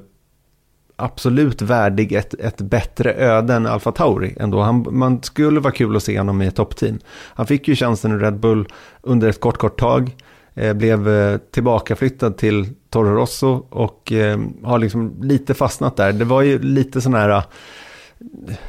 [0.96, 4.60] absolut värdig ett, ett bättre öde än Alfa Tauri ändå.
[4.60, 6.98] Han, man skulle vara kul att se honom i ett toppteam.
[7.08, 8.68] Han fick ju tjänsten i Red Bull
[9.02, 10.16] under ett kort, kort tag.
[10.54, 16.12] Eh, blev eh, tillbakaflyttad till Toro Rosso och eh, har liksom lite fastnat där.
[16.12, 17.44] Det var ju lite sådana här eh,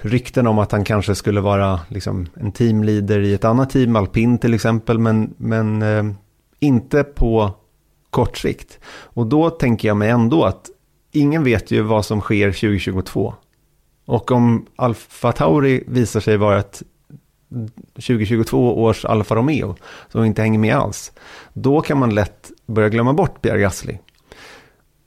[0.02, 4.38] rykten om att han kanske skulle vara liksom en teamleader i ett annat team, alpin
[4.38, 6.04] till exempel, men, men eh,
[6.60, 7.52] inte på
[8.12, 8.80] kort sikt.
[8.86, 10.70] Och då tänker jag mig ändå att
[11.12, 13.34] ingen vet ju vad som sker 2022.
[14.06, 16.84] Och om Alfa Tauri visar sig vara ett
[17.94, 19.76] 2022 års Alfa Romeo
[20.10, 21.12] som inte hänger med alls,
[21.54, 23.98] då kan man lätt börja glömma bort Pierre Gasly.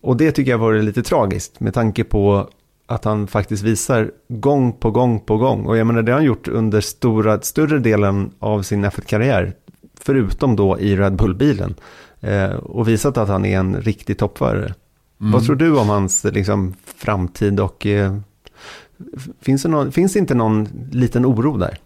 [0.01, 2.49] Och det tycker jag vore lite tragiskt med tanke på
[2.87, 5.67] att han faktiskt visar gång på gång på gång.
[5.67, 9.53] Och jag menar det har han gjort under stora, större delen av sin F1-karriär.
[10.01, 11.75] Förutom då i Red Bull-bilen.
[12.25, 14.75] Eh, och visat att han är en riktig toppförare.
[15.21, 15.33] Mm.
[15.33, 18.17] Vad tror du om hans liksom, framtid och eh,
[19.41, 21.79] finns, det någon, finns det inte någon liten oro där?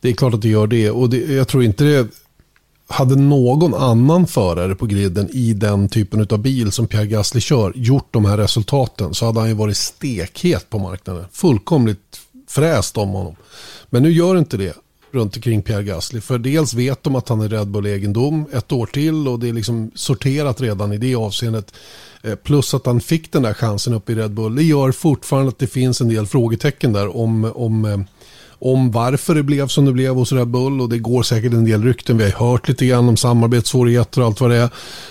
[0.00, 2.08] Det är klart att det gör det och det, jag tror inte det
[2.88, 7.72] hade någon annan förare på griden i den typen av bil som Pierre Gasly kör
[7.76, 11.24] gjort de här resultaten så hade han ju varit stekhet på marknaden.
[11.32, 13.36] Fullkomligt fräst om honom.
[13.90, 14.76] Men nu gör inte det
[15.14, 16.20] runt omkring Pierre Gasly.
[16.20, 19.52] För dels vet de att han är Red Bull-egendom ett år till och det är
[19.52, 21.74] liksom sorterat redan i det avseendet.
[22.22, 24.56] Eh, plus att han fick den där chansen upp i Red Bull.
[24.56, 27.98] Det gör fortfarande att det finns en del frågetecken där om, om eh,
[28.60, 31.64] om varför det blev som det blev hos Red Bull och det går säkert en
[31.64, 32.18] del rykten.
[32.18, 34.70] Vi har hört lite grann om samarbetssvårigheter och allt vad det är.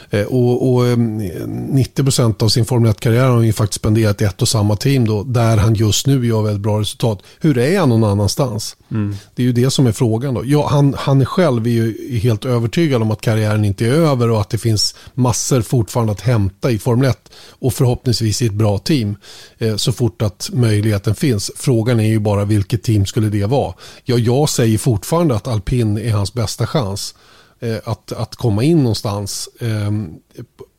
[0.09, 4.25] Eh, och, och 90% ehm, av sin Formel 1-karriär har han ju faktiskt spenderat i
[4.25, 7.19] ett och samma team då, där han just nu gör väldigt bra resultat.
[7.39, 8.75] Hur är han någon annanstans?
[8.91, 9.15] Mm.
[9.35, 10.41] Det är ju det som är frågan då.
[10.45, 14.41] Ja, han, han själv är ju helt övertygad om att karriären inte är över och
[14.41, 18.77] att det finns massor fortfarande att hämta i Formel 1 och förhoppningsvis i ett bra
[18.77, 19.15] team
[19.57, 21.51] eh, så fort att möjligheten finns.
[21.55, 23.73] Frågan är ju bara vilket team skulle det vara?
[24.03, 27.15] Ja, jag säger fortfarande att alpin är hans bästa chans
[27.59, 29.91] eh, att, att komma in någonstans eh,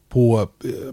[0.09, 0.49] på,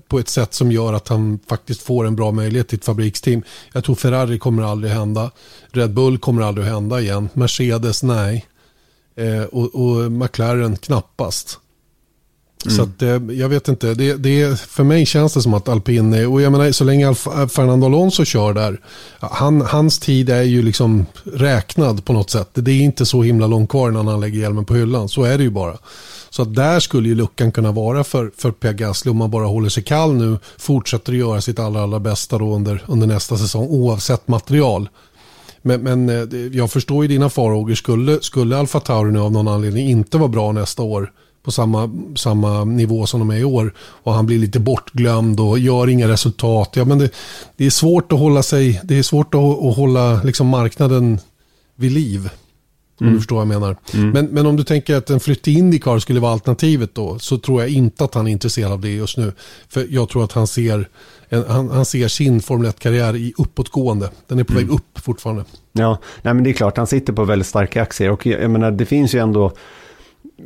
[0.07, 3.43] på ett sätt som gör att han faktiskt får en bra möjlighet till ett fabriksteam.
[3.73, 5.31] Jag tror Ferrari kommer aldrig hända.
[5.71, 7.29] Red Bull kommer aldrig hända igen.
[7.33, 8.45] Mercedes, nej.
[9.15, 11.59] Eh, och, och McLaren, knappast.
[12.67, 12.77] Mm.
[12.77, 16.27] Så att, eh, jag vet inte, det, det, för mig känns det som att alpin,
[16.27, 18.79] och jag menar så länge Alfa, eh, Fernando Alonso kör där,
[19.19, 22.49] han, hans tid är ju liksom räknad på något sätt.
[22.53, 25.37] Det är inte så himla långt kvar innan han lägger hjälmen på hyllan, så är
[25.37, 25.77] det ju bara.
[26.29, 29.45] Så att där skulle ju luckan kunna vara för, för Pierre Gasly om man bara
[29.45, 33.37] håller sig kall nu, fortsätter att göra sitt allra, allra bästa då under, under nästa
[33.37, 34.89] säsong oavsett material.
[35.61, 37.75] Men, men eh, jag förstår ju dina farhågor.
[37.75, 41.11] Skulle, skulle Alfa Tauri nu av någon anledning inte vara bra nästa år
[41.47, 43.73] på samma, samma nivå som de är i år.
[43.77, 46.69] Och han blir lite bortglömd och gör inga resultat.
[46.75, 47.09] Ja, men det,
[47.57, 51.19] det är svårt att hålla sig, det är svårt att, att hålla liksom marknaden
[51.75, 52.29] vid liv.
[52.99, 53.13] Om mm.
[53.13, 53.77] du förstår vad jag menar.
[53.93, 54.09] Mm.
[54.09, 57.19] Men, men om du tänker att en flytt till Indycar skulle vara alternativet då.
[57.19, 59.33] Så tror jag inte att han är intresserad av det just nu.
[59.69, 60.89] För jag tror att han ser,
[61.29, 64.09] en, han, han ser sin Formel 1-karriär i uppåtgående.
[64.27, 64.63] Den är på mm.
[64.63, 65.43] väg upp fortfarande.
[65.71, 66.77] Ja, nej men det är klart.
[66.77, 68.11] Han sitter på väldigt starka aktier.
[68.11, 69.51] Och jag menar, det finns ju ändå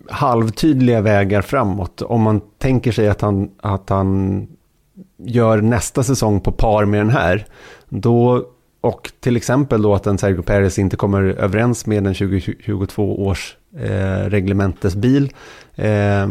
[0.09, 2.01] halvtydliga vägar framåt.
[2.01, 4.47] Om man tänker sig att han, att han
[5.17, 7.45] gör nästa säsong på par med den här.
[7.89, 8.45] Då
[8.81, 13.57] och till exempel då att en Sergio Perez inte kommer överens med en 2022 års
[13.77, 15.31] eh, reglementesbil.
[15.75, 16.27] Eh,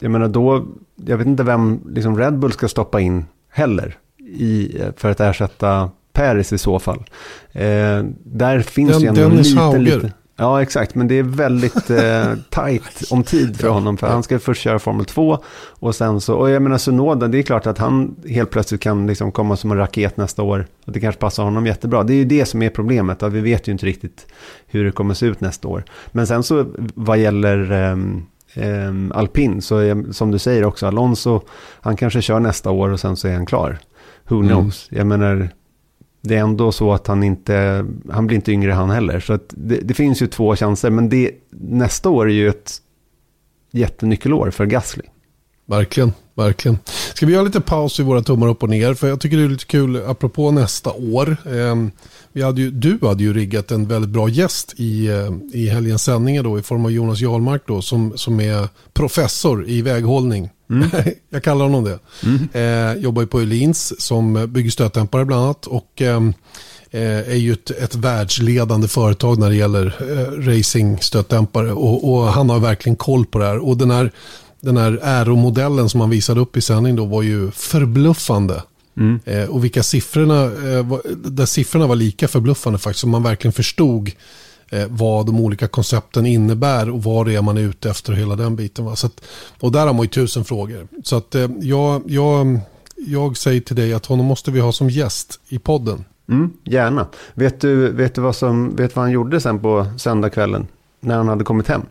[0.00, 0.66] jag menar då,
[1.06, 5.90] jag vet inte vem liksom Red Bull ska stoppa in heller i, för att ersätta
[6.12, 7.04] Perez i så fall.
[7.52, 9.78] Eh, där finns Den, ju ändå Dennis lite, Hauger.
[9.78, 10.12] lite...
[10.40, 10.94] Ja, exakt.
[10.94, 13.96] Men det är väldigt eh, tajt om tid för honom.
[13.96, 15.38] För han ska först köra Formel 2.
[15.68, 19.06] Och sen så, och jag menar Sunoda, det är klart att han helt plötsligt kan
[19.06, 20.66] liksom komma som en raket nästa år.
[20.86, 22.02] Och det kanske passar honom jättebra.
[22.02, 23.22] Det är ju det som är problemet.
[23.22, 24.26] Att vi vet ju inte riktigt
[24.66, 25.84] hur det kommer se ut nästa år.
[26.06, 28.26] Men sen så vad gäller um,
[28.56, 31.40] um, alpin, så är, som du säger också, Alonso,
[31.80, 33.78] han kanske kör nästa år och sen så är han klar.
[34.28, 34.48] Who mm.
[34.48, 34.88] knows?
[34.90, 34.98] Mm.
[34.98, 35.48] Jag menar,
[36.20, 39.20] det är ändå så att han inte, han blir inte yngre han heller.
[39.20, 42.72] Så det, det, finns ju två chanser, men det, nästa år är ju ett
[43.70, 45.02] jättenyckelår för Gasly.
[45.66, 46.78] Verkligen, verkligen.
[47.14, 48.94] Ska vi göra lite paus i våra tummar upp och ner?
[48.94, 51.36] För jag tycker det är lite kul, apropå nästa år.
[51.46, 51.76] Eh,
[52.38, 56.02] vi hade ju, du hade ju riggat en väldigt bra gäst i, eh, i helgens
[56.02, 60.50] sändningar då, i form av Jonas Jarlmark då, som, som är professor i väghållning.
[60.70, 60.88] Mm.
[61.30, 61.98] jag kallar honom det.
[62.24, 62.48] Mm.
[62.52, 65.66] Eh, jobbar ju på Öhlins som bygger stötdämpare bland annat.
[65.66, 66.34] Och ehm,
[66.90, 71.72] eh, är ju ett, ett världsledande företag när det gäller eh, racing stötdämpare.
[71.72, 73.68] Och, och, han har verkligen koll på det här.
[73.68, 74.12] Och den här,
[74.60, 78.62] den här Aero-modellen som han visade upp i sändning då var ju förbluffande.
[78.98, 79.20] Mm.
[79.24, 83.00] Eh, och vilka siffrorna, eh, var, där siffrorna var lika förbluffande faktiskt.
[83.00, 84.10] Så man verkligen förstod
[84.70, 88.18] eh, vad de olika koncepten innebär och vad det är man är ute efter och
[88.18, 88.84] hela den biten.
[88.84, 88.96] Va?
[88.96, 89.20] Så att,
[89.60, 90.88] och där har man ju tusen frågor.
[91.04, 92.60] Så att eh, jag, jag,
[92.96, 96.04] jag säger till dig att honom måste vi ha som gäst i podden.
[96.28, 97.06] Mm, gärna.
[97.34, 100.66] Vet du, vet du vad, som, vet vad han gjorde sen på söndagskvällen?
[101.00, 101.82] När han hade kommit hem.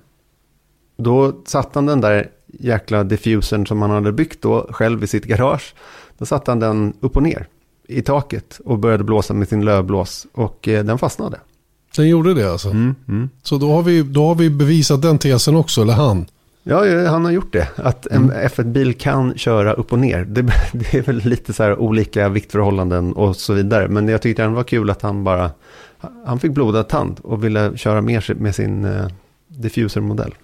[0.97, 5.25] Då satt han den där jäkla diffusern som han hade byggt då själv i sitt
[5.25, 5.73] garage.
[6.17, 7.47] Då satte han den upp och ner
[7.87, 11.39] i taket och började blåsa med sin lövblås och eh, den fastnade.
[11.95, 12.69] Den gjorde det alltså?
[12.69, 13.29] Mm, mm.
[13.43, 16.25] Så då har, vi, då har vi bevisat den tesen också, eller han?
[16.63, 17.67] Ja, han har gjort det.
[17.75, 18.47] Att en mm.
[18.47, 20.25] F1-bil kan köra upp och ner.
[20.25, 20.41] Det,
[20.71, 23.87] det, är väl lite så här olika viktförhållanden och så vidare.
[23.87, 25.51] Men jag tyckte det var kul att han bara,
[26.25, 29.07] han fick blodad tand och ville köra mer med sin uh,
[29.47, 30.35] diffuser-modell.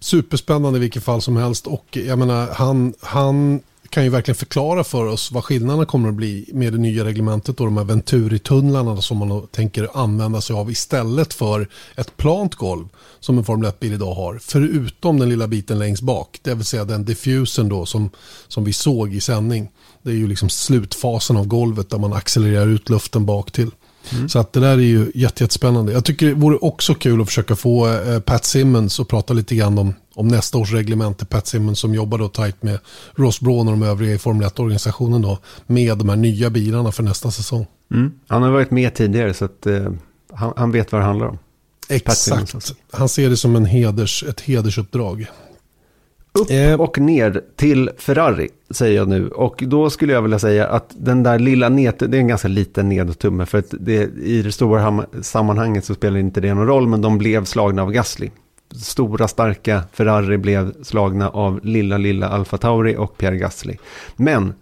[0.00, 1.66] Superspännande i vilket fall som helst.
[1.66, 3.60] Och jag menar, han, han
[3.90, 7.60] kan ju verkligen förklara för oss vad skillnaderna kommer att bli med det nya reglementet
[7.60, 12.88] och de här Venturi-tunnlarna som man tänker använda sig av istället för ett plant golv
[13.20, 14.38] som en Formel 1-bil idag har.
[14.42, 18.10] Förutom den lilla biten längst bak, det vill säga den diffusen då som,
[18.48, 19.68] som vi såg i sändning.
[20.02, 23.70] Det är ju liksom slutfasen av golvet där man accelererar ut luften bak till.
[24.12, 24.28] Mm.
[24.28, 25.92] Så att det där är ju jättespännande.
[25.92, 29.54] Jag tycker det vore också kul att försöka få eh, Pat Simmons att prata lite
[29.54, 31.26] grann om, om nästa års reglemente.
[31.26, 32.78] Pat Simmons som jobbar då tajt med
[33.14, 35.38] Ross Braun och de övriga i Formel 1-organisationen då.
[35.66, 37.66] Med de här nya bilarna för nästa säsong.
[37.94, 38.12] Mm.
[38.28, 39.92] Han har varit med tidigare så att eh,
[40.32, 41.38] han, han, vet vad det handlar om.
[41.88, 42.54] Exakt.
[42.54, 42.74] Alltså.
[42.92, 45.26] Han ser det som en heders, ett hedersuppdrag.
[46.32, 46.80] Upp eh.
[46.80, 49.28] och ner till Ferrari, säger jag nu.
[49.28, 52.48] Och då skulle jag vilja säga att den där lilla ned, det är en ganska
[52.48, 53.46] liten nedtumme.
[53.46, 57.18] För att det, i det stora sammanhanget så spelar inte det någon roll, men de
[57.18, 58.30] blev slagna av Gasly.
[58.82, 63.76] Stora starka Ferrari blev slagna av lilla, lilla Alfa Tauri och Pierre Gasly.
[64.16, 64.54] Men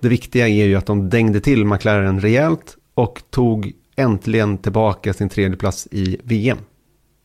[0.00, 5.28] det viktiga är ju att de dängde till McLaren rejält och tog äntligen tillbaka sin
[5.28, 6.58] tredje plats i VM.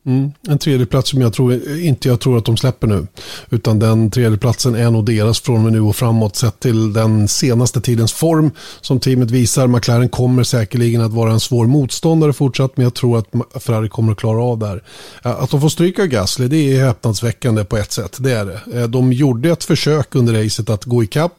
[0.05, 3.07] Mm, en tredjeplats som jag tror, inte jag tror att de släpper nu.
[3.49, 7.81] Utan den tredjeplatsen är nog deras från och nu och framåt sett till den senaste
[7.81, 9.67] tidens form som teamet visar.
[9.67, 14.11] McLaren kommer säkerligen att vara en svår motståndare fortsatt men jag tror att Ferrari kommer
[14.11, 14.83] att klara av det här.
[15.21, 18.17] Att de får stryka Gasly det är häpnadsväckande på ett sätt.
[18.19, 18.81] Det är det.
[18.81, 21.33] Eh, de gjorde ett försök under racet att gå ikapp.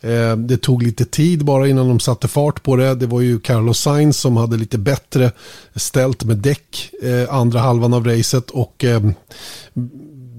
[0.00, 2.94] Eh, det tog lite tid bara innan de satte fart på det.
[2.94, 5.32] Det var ju Carlos Sainz som hade lite bättre
[5.74, 9.00] ställt med däck eh, andra halvan av racet och eh,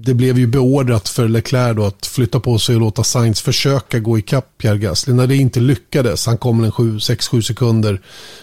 [0.02, 3.98] det blev ju beordrat för Leclerc då att flytta på sig och låta Sainz försöka
[3.98, 5.14] gå ikapp Pierre Gasly.
[5.14, 8.00] När det inte lyckades, han kom en 6-7 sekunder,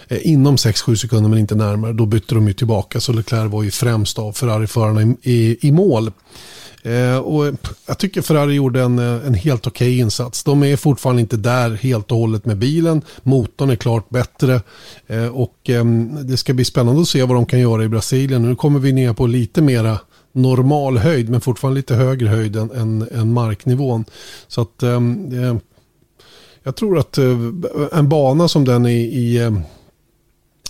[0.08, 3.00] inom 6-7 sekunder men inte närmare, då bytte de ju tillbaka.
[3.00, 6.10] Så Leclerc var ju främst av Ferrari-förarna i, i, i mål.
[6.82, 7.54] Eh, och
[7.86, 10.44] jag tycker Ferrari gjorde en, eh, en helt okej okay insats.
[10.44, 13.02] De är fortfarande inte där helt och hållet med bilen.
[13.22, 14.60] Motorn är klart bättre.
[15.06, 15.84] Eh, och eh,
[16.24, 18.42] det ska bli spännande att se vad de kan göra i Brasilien.
[18.42, 19.98] Nu kommer vi ner på lite mera
[20.32, 24.04] normal höjd men fortfarande lite högre höjd än, än, än marknivån.
[24.48, 25.56] Så att ehm, eh,
[26.62, 27.38] jag tror att eh,
[27.92, 29.60] en bana som den i, i ehm,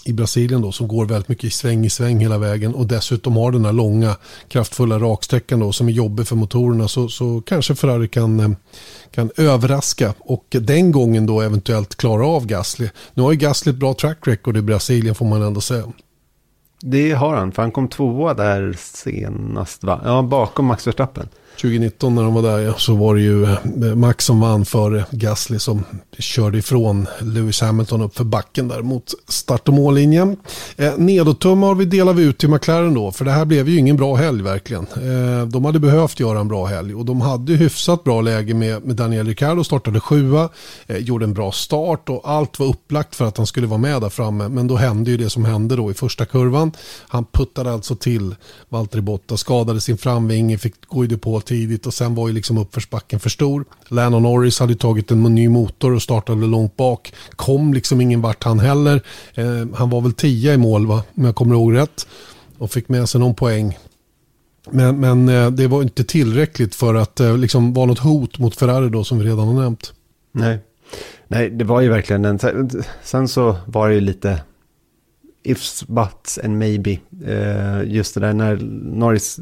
[0.04, 3.36] i Brasilien då som går väldigt mycket i sväng i sväng hela vägen och dessutom
[3.36, 4.16] har den här långa
[4.48, 8.50] kraftfulla raksträckan då som är jobbig för motorerna så, så kanske Ferrari kan, eh,
[9.10, 12.88] kan överraska och den gången då eventuellt klara av Gasly.
[13.14, 15.84] Nu har ju Gasly ett bra track record i Brasilien får man ändå säga.
[16.80, 20.00] Det har han, för han kom tvåa där senast va?
[20.04, 21.28] Ja, bakom Max Verstappen.
[21.62, 25.04] 2019 när de var där ja, så var det ju eh, Max som vann före
[25.10, 25.84] Gasly som
[26.18, 30.36] körde ifrån Lewis Hamilton upp för backen där mot start och mållinjen.
[30.76, 33.96] Eh, Nedåttummar vi delar vi ut till McLaren då för det här blev ju ingen
[33.96, 34.82] bra helg verkligen.
[34.82, 38.84] Eh, de hade behövt göra en bra helg och de hade hyfsat bra läge med,
[38.84, 40.48] med Daniel Ricciardo startade sjua,
[40.86, 44.00] eh, gjorde en bra start och allt var upplagt för att han skulle vara med
[44.00, 46.72] där framme men då hände ju det som hände då i första kurvan.
[47.08, 48.34] Han puttade alltså till
[48.68, 52.58] Valtteri Botta, skadade sin framvinge, fick gå i depå tidigt och sen var ju liksom
[52.58, 53.64] uppförsbacken för stor.
[53.88, 57.12] Lennon Norris hade tagit en ny motor och startade långt bak.
[57.30, 59.02] Kom liksom ingen vart han heller.
[59.34, 62.06] Eh, han var väl tia i mål va, om jag kommer ihåg rätt.
[62.58, 63.78] Och fick med sig någon poäng.
[64.70, 68.56] Men, men eh, det var inte tillräckligt för att eh, liksom vara något hot mot
[68.56, 69.92] Ferrari då som vi redan har nämnt.
[70.32, 70.58] Nej,
[71.28, 72.38] Nej det var ju verkligen en...
[73.02, 74.40] Sen så var det ju lite
[75.42, 76.98] ifs, buts and maybe.
[77.26, 79.40] Eh, just det där när Norris,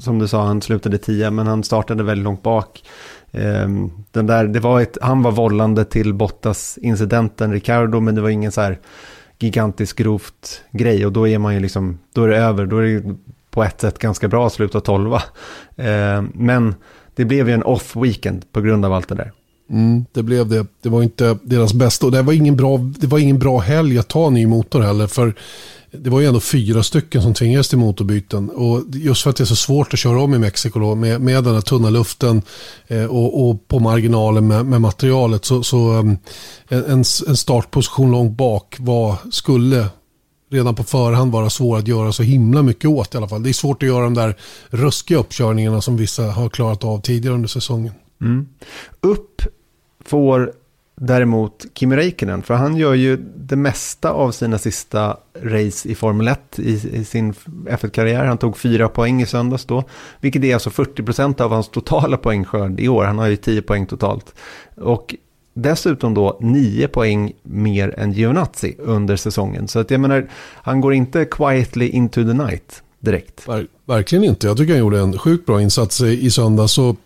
[0.00, 2.84] som du sa, han slutade tia, men han startade väldigt långt bak.
[3.30, 3.68] Eh,
[4.10, 8.52] den där, det var ett, han var vållande till Bottas-incidenten, Ricardo, men det var ingen
[8.52, 8.78] så här
[9.38, 12.82] gigantisk grovt grej och då är man ju liksom, då är det över, då är
[12.82, 13.14] det
[13.50, 15.22] på ett sätt ganska bra att sluta tolva.
[15.76, 16.74] Eh, men
[17.14, 19.32] det blev ju en off-weekend på grund av allt det där.
[19.70, 20.66] Mm, det blev det.
[20.82, 22.06] Det var inte deras bästa.
[22.06, 25.06] Och det var ingen bra, det var ingen bra helg att ta ny motor heller.
[25.06, 25.34] För
[25.98, 28.50] det var ju ändå fyra stycken som tvingades till motorbyten.
[28.50, 31.20] Och just för att det är så svårt att köra om i Mexiko då, med,
[31.20, 32.42] med den här tunna luften
[32.86, 35.44] eh, och, och, på marginalen med, med materialet.
[35.44, 36.18] Så, så um,
[36.68, 39.86] en, en startposition långt bak var, skulle
[40.50, 43.42] redan på förhand vara svår att göra så himla mycket åt i alla fall.
[43.42, 44.36] Det är svårt att göra de där
[44.68, 47.92] ruskiga uppkörningarna som vissa har klarat av tidigare under säsongen.
[48.20, 48.48] Mm.
[49.00, 49.42] Upp
[50.04, 50.52] får
[50.96, 56.28] däremot Kimi Räikkönen, för han gör ju det mesta av sina sista race i Formel
[56.28, 57.32] 1 i, i sin
[57.66, 58.24] F1-karriär.
[58.24, 59.84] Han tog fyra poäng i söndags då,
[60.20, 63.04] vilket är alltså 40% av hans totala poängskörd i år.
[63.04, 64.34] Han har ju 10 poäng totalt.
[64.76, 65.14] Och
[65.54, 69.68] dessutom då 9 poäng mer än Giovinazzi under säsongen.
[69.68, 70.28] Så att jag menar,
[70.62, 73.48] han går inte quietly into the night direkt.
[73.48, 74.46] Ver verkligen inte.
[74.46, 76.72] Jag tycker han gjorde en sjukt bra insats i söndags.
[76.72, 76.96] Så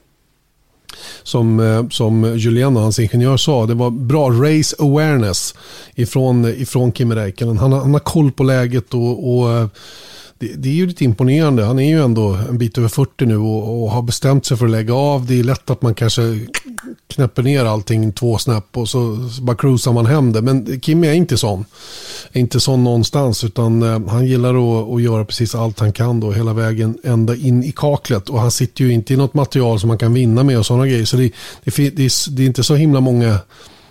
[1.23, 5.55] som, eh, som Julien och hans ingenjör sa, det var bra race awareness
[5.95, 7.59] ifrån, ifrån Kimi Räikkönen.
[7.59, 9.67] Han, han har koll på läget och, och eh,
[10.39, 11.65] det, det, är ju lite imponerande.
[11.65, 14.65] Han är ju ändå en bit över 40 nu och, och, har bestämt sig för
[14.65, 15.27] att lägga av.
[15.27, 16.23] Det är lätt att man kanske
[17.09, 20.43] knäpper ner allting två snäpp och så, så bara cruisar man hem det.
[20.43, 21.65] Men Kim är inte sån.
[22.33, 26.21] Är inte sån någonstans utan eh, han gillar att, att göra precis allt han kan
[26.21, 28.29] då hela vägen ända in i kaklet.
[28.29, 30.87] Och han sitter ju inte i något material som man kan vinna med och sådana
[30.87, 31.05] grejer.
[31.05, 31.33] Så det,
[31.65, 33.39] det, det, är, det är inte så himla många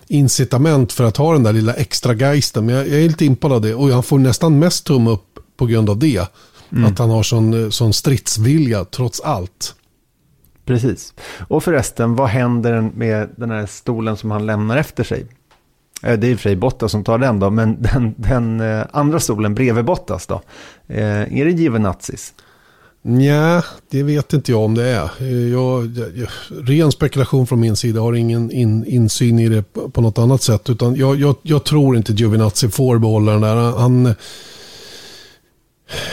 [0.07, 2.65] incitament för att ha den där lilla extra geisten.
[2.65, 5.39] Men jag, jag är lite impad av det och han får nästan mest tumme upp
[5.57, 6.27] på grund av det.
[6.71, 6.85] Mm.
[6.85, 9.75] Att han har sån, sån stridsvilja trots allt.
[10.67, 11.13] Precis.
[11.47, 15.25] Och förresten, vad händer med den här stolen som han lämnar efter sig?
[16.03, 18.59] Eh, det är i och för sig Bottas som tar den då, men den, den
[18.59, 20.41] eh, andra stolen bredvid Bottas då?
[20.87, 22.33] Eh, är det Givenazis?
[23.01, 25.25] Nja, det vet inte jag om det är.
[25.51, 29.63] Jag, jag, ren spekulation från min sida, har ingen in, insyn i det
[29.93, 30.69] på något annat sätt.
[30.69, 33.55] Utan jag, jag, jag tror inte Giovinazzi får behålla den där.
[33.55, 34.15] Han,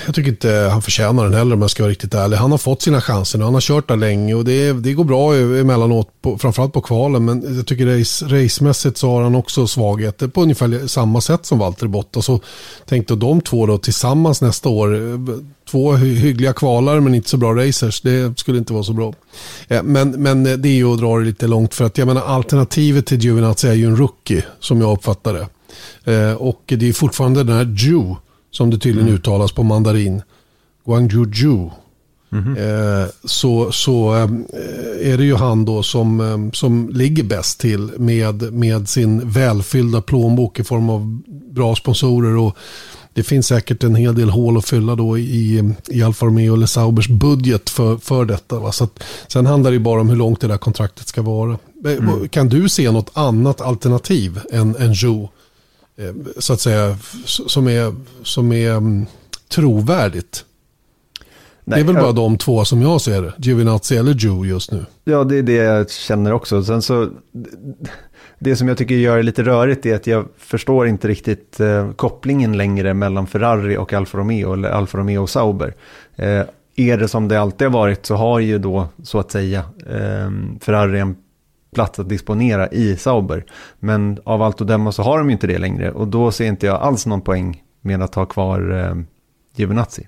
[0.06, 2.36] jag tycker inte han förtjänar den heller om jag ska vara riktigt ärlig.
[2.36, 3.44] Han har fått sina chanser nu.
[3.44, 7.24] Han har kört där länge och det, det går bra emellanåt, på, framförallt på kvalen.
[7.24, 11.58] Men jag tycker race, racemässigt så har han också svagheter på ungefär samma sätt som
[11.58, 12.26] Valtteri Bottas.
[12.26, 12.40] Så
[12.86, 14.98] tänkte de två då tillsammans nästa år.
[15.70, 18.00] Två hyggliga kvalar men inte så bra racers.
[18.00, 19.14] Det skulle inte vara så bra.
[19.68, 22.22] Eh, men, men det är ju att dra det lite långt för att jag menar
[22.22, 25.46] alternativet till Giovinazzi är ju en rookie som jag uppfattar det.
[26.12, 28.16] Eh, och det är fortfarande den här Jew
[28.54, 29.20] som det tydligen mm.
[29.20, 30.22] uttalas på mandarin,
[30.86, 31.70] Guangzhou.
[32.32, 33.10] Mm -hmm.
[33.24, 38.52] så så eh, är det ju han då som, eh, som ligger bäst till med,
[38.52, 42.56] med sin välfyllda plånbok i form av bra sponsorer och
[43.14, 46.66] det finns säkert en hel del hål att fylla då i, i Alfa Romeo eller
[46.66, 48.58] Saubers budget för, för detta.
[48.58, 48.72] Va?
[48.72, 51.58] Så att, sen handlar det bara om hur långt det där kontraktet ska vara.
[51.86, 52.28] Mm.
[52.28, 55.28] Kan du se något annat alternativ än, än Joe?
[55.96, 59.06] Eh, så att säga, som är, som är um,
[59.48, 60.44] trovärdigt?
[61.64, 63.32] Nej, det är väl bara de två som jag ser det.
[63.38, 64.84] Giovinazzi eller Joe just nu.
[65.04, 66.64] Ja, det är det jag känner också.
[66.64, 67.08] Sen så,
[68.38, 71.92] det som jag tycker gör det lite rörigt är att jag förstår inte riktigt eh,
[71.92, 75.74] kopplingen längre mellan Ferrari och Alfa Romeo eller Alfa Romeo och Sauber.
[76.16, 76.42] Eh,
[76.76, 79.58] är det som det alltid har varit så har ju då så att säga
[79.90, 80.30] eh,
[80.60, 81.16] Ferrari en
[81.74, 83.44] plats att disponera i Sauber.
[83.80, 86.46] Men av allt att döma så har de ju inte det längre och då ser
[86.46, 88.94] inte jag alls någon poäng med att ha kvar eh,
[89.56, 90.06] Giovinazzi.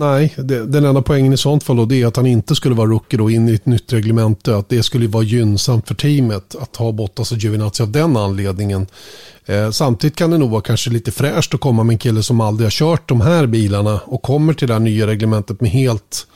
[0.00, 2.74] Nej, det, den enda poängen i sånt fall då, det är att han inte skulle
[2.74, 4.56] vara rookie då in i ett nytt reglemente.
[4.56, 8.16] Att det skulle vara gynnsamt för teamet att ha Bottas alltså, och Giovinazzi av den
[8.16, 8.86] anledningen.
[9.46, 12.40] Eh, samtidigt kan det nog vara kanske lite fräscht att komma med en kille som
[12.40, 16.26] aldrig har kört de här bilarna och kommer till det här nya reglementet med helt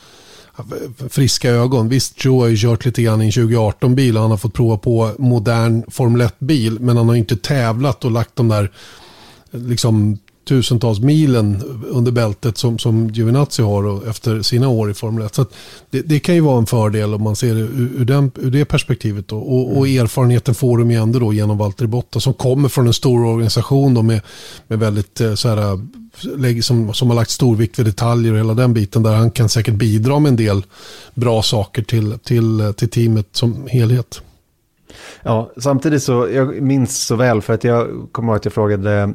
[1.08, 1.88] friska ögon.
[1.88, 4.76] Visst, Joe har ju kört lite grann i en 2018-bil och han har fått prova
[4.76, 6.80] på modern Formel 1-bil.
[6.80, 8.70] Men han har inte tävlat och lagt de där
[9.50, 15.34] liksom tusentals milen under bältet som, som Giovinazzi har efter sina år i Formel 1.
[15.34, 15.46] Så
[15.90, 18.50] det, det, kan ju vara en fördel om man ser det ur, ur, den, ur
[18.50, 19.28] det perspektivet.
[19.28, 19.38] Då.
[19.38, 20.04] Och, och, mm.
[20.04, 23.94] erfarenheten får de ju ändå då genom Valtteri Bottas som kommer från en stor organisation
[23.94, 24.20] då med,
[24.68, 28.54] med väldigt eh, så här, som, som har lagt stor vikt vid detaljer och hela
[28.54, 30.62] den biten där han kan säkert bidra med en del
[31.14, 34.22] bra saker till, till, till teamet som helhet.
[35.22, 39.14] Ja, samtidigt så, jag minns så väl för att jag kommer ihåg att jag frågade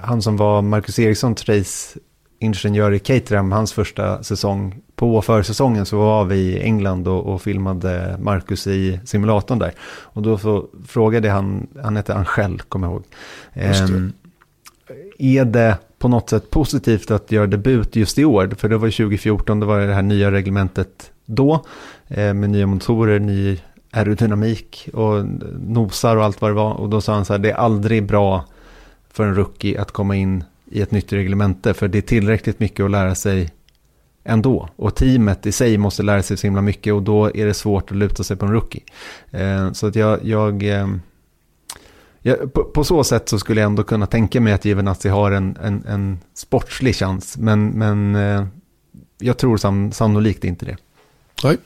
[0.00, 4.82] han som var Marcus Erikssons raceingenjör i Caterham, hans första säsong.
[4.94, 9.72] På försäsongen så var vi i England och, och filmade Marcus i simulatorn där.
[9.84, 13.04] Och då så frågade han, han hette Angel, kommer jag ihåg.
[13.52, 14.12] Ehm,
[15.18, 18.54] är det på något sätt positivt att göra debut just i år?
[18.58, 21.64] För det var 2014, det var det här nya reglementet då.
[22.08, 23.58] Eh, med nya motorer, ny
[23.92, 25.24] aerodynamik och
[25.60, 26.72] nosar och allt vad det var.
[26.72, 28.44] Och då sa han så här, det är aldrig bra
[29.12, 31.74] för en rookie att komma in i ett nytt reglemente.
[31.74, 33.50] För det är tillräckligt mycket att lära sig
[34.24, 34.68] ändå.
[34.76, 37.90] Och teamet i sig måste lära sig så himla mycket och då är det svårt
[37.90, 38.82] att luta sig på en rookie.
[39.30, 40.88] Eh, så att jag, jag, eh,
[42.20, 45.30] jag på, på, så sätt så skulle jag ändå kunna tänka mig att Givenazzi har
[45.30, 47.36] en, en, en sportslig chans.
[47.38, 48.46] Men, men eh,
[49.18, 50.76] jag tror sam, sannolikt inte det.
[51.44, 51.56] Nej.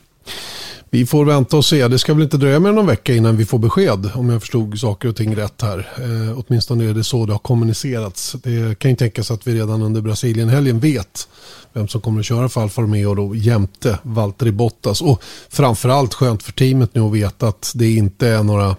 [0.91, 1.89] Vi får vänta och se.
[1.89, 4.41] Det ska väl inte dröja mer än någon vecka innan vi får besked om jag
[4.41, 5.79] förstod saker och ting rätt här.
[5.79, 8.37] Eh, åtminstone är det så det har kommunicerats.
[8.43, 11.29] Det kan ju tänkas att vi redan under Brasilienhelgen vet
[11.73, 15.03] vem som kommer att köra för Alfa Romeo då jämte Valtteri Bottas.
[15.03, 18.77] Och framförallt skönt för teamet nu att veta att det inte är några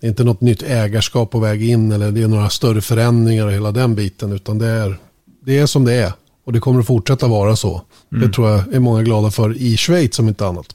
[0.00, 3.46] det är inte något nytt ägarskap på väg in eller det är några större förändringar
[3.46, 4.98] och hela den biten utan det är,
[5.44, 6.12] det är som det är.
[6.44, 7.82] Och det kommer att fortsätta vara så.
[8.12, 8.26] Mm.
[8.26, 10.66] Det tror jag är många glada för i Schweiz som inte annat.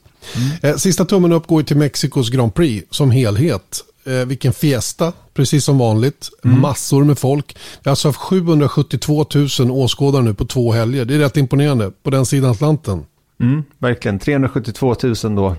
[0.63, 0.79] Mm.
[0.79, 3.83] Sista tummen upp går till Mexikos Grand Prix som helhet.
[4.05, 6.29] Eh, vilken fiesta, precis som vanligt.
[6.43, 6.61] Mm.
[6.61, 7.55] Massor med folk.
[7.55, 9.25] Vi har alltså haft 772
[9.59, 11.05] 000 åskådare nu på två helger.
[11.05, 13.05] Det är rätt imponerande på den sidan Atlanten.
[13.39, 15.55] Mm, verkligen, 372 000 då,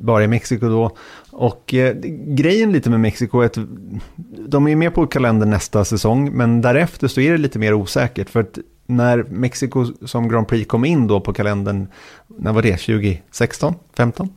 [0.00, 0.96] bara i Mexiko då.
[1.30, 1.94] Och eh,
[2.26, 3.58] grejen lite med Mexiko är att
[4.48, 8.30] de är med på kalendern nästa säsong, men därefter så är det lite mer osäkert.
[8.30, 8.58] För att
[8.90, 11.88] när Mexiko som Grand Prix kom in då på kalendern,
[12.26, 12.76] när var det?
[12.76, 13.74] 2016?
[13.96, 14.28] 15?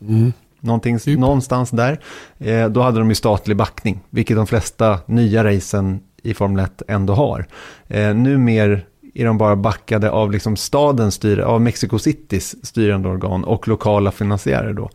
[0.00, 0.32] Mm.
[0.60, 1.18] Någonting, typ.
[1.18, 2.00] Någonstans där.
[2.38, 6.82] Eh, då hade de ju statlig backning, vilket de flesta nya racen i Formel 1
[6.88, 7.46] ändå har.
[7.88, 13.44] Eh, mer är de bara backade av liksom stadens styre, av Mexico Citys styrande organ
[13.44, 14.90] och lokala finansiärer då.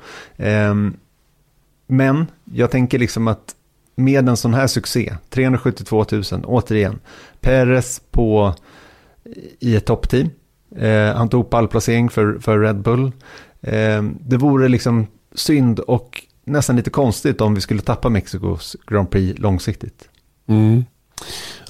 [0.46, 0.76] Eh,
[1.88, 3.56] men jag tänker liksom att
[3.96, 7.00] med en sån här succé, 372 000, återigen,
[7.40, 8.56] Perez på
[9.60, 10.30] i ett toppteam.
[10.76, 13.12] Eh, han tog pallplacering för, för Red Bull.
[13.62, 19.10] Eh, det vore liksom synd och nästan lite konstigt om vi skulle tappa Mexikos Grand
[19.10, 20.10] Prix långsiktigt.
[20.48, 20.86] Mm.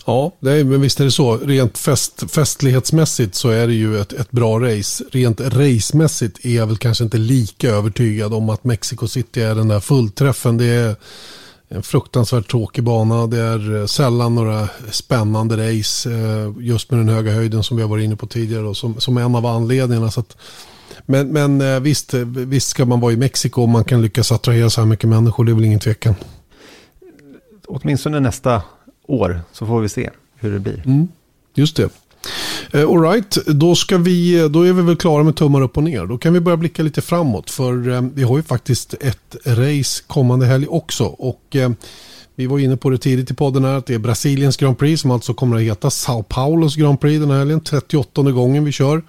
[0.06, 1.38] Ja, det är, men visst är det så.
[1.38, 5.04] Rent fest, festlighetsmässigt så är det ju ett, ett bra race.
[5.12, 9.68] Rent racemässigt är jag väl kanske inte lika övertygad om att Mexico City är den
[9.68, 10.58] där fullträffen.
[10.58, 10.96] Det är
[11.72, 13.28] en fruktansvärt tråkig bana.
[13.28, 17.84] Det är eh, sällan några spännande race eh, just med den höga höjden som vi
[17.84, 20.12] har varit inne på tidigare då, som, som en av anledningarna.
[20.12, 20.38] Så att,
[21.06, 24.70] men, men eh, visst, visst ska man vara i Mexiko om man kan lyckas attrahera
[24.70, 25.46] så här mycket människor.
[25.46, 26.16] Det är väl ingen tvekan.
[27.68, 28.62] Åtminstone nästa
[29.08, 30.84] år så får vi se hur det blir.
[30.86, 31.08] Mm,
[31.54, 31.90] just det.
[32.76, 35.84] Uh, all right, då, ska vi, då är vi väl klara med tummar upp och
[35.84, 36.06] ner.
[36.06, 37.50] Då kan vi börja blicka lite framåt.
[37.50, 41.06] För uh, vi har ju faktiskt ett race kommande helg också.
[41.06, 41.70] Och uh,
[42.36, 45.02] Vi var inne på det tidigt i podden här att det är Brasiliens Grand Prix
[45.02, 47.60] som alltså kommer att heta Sao Paulos Grand Prix den här helgen.
[47.62, 49.04] 38 gången vi kör.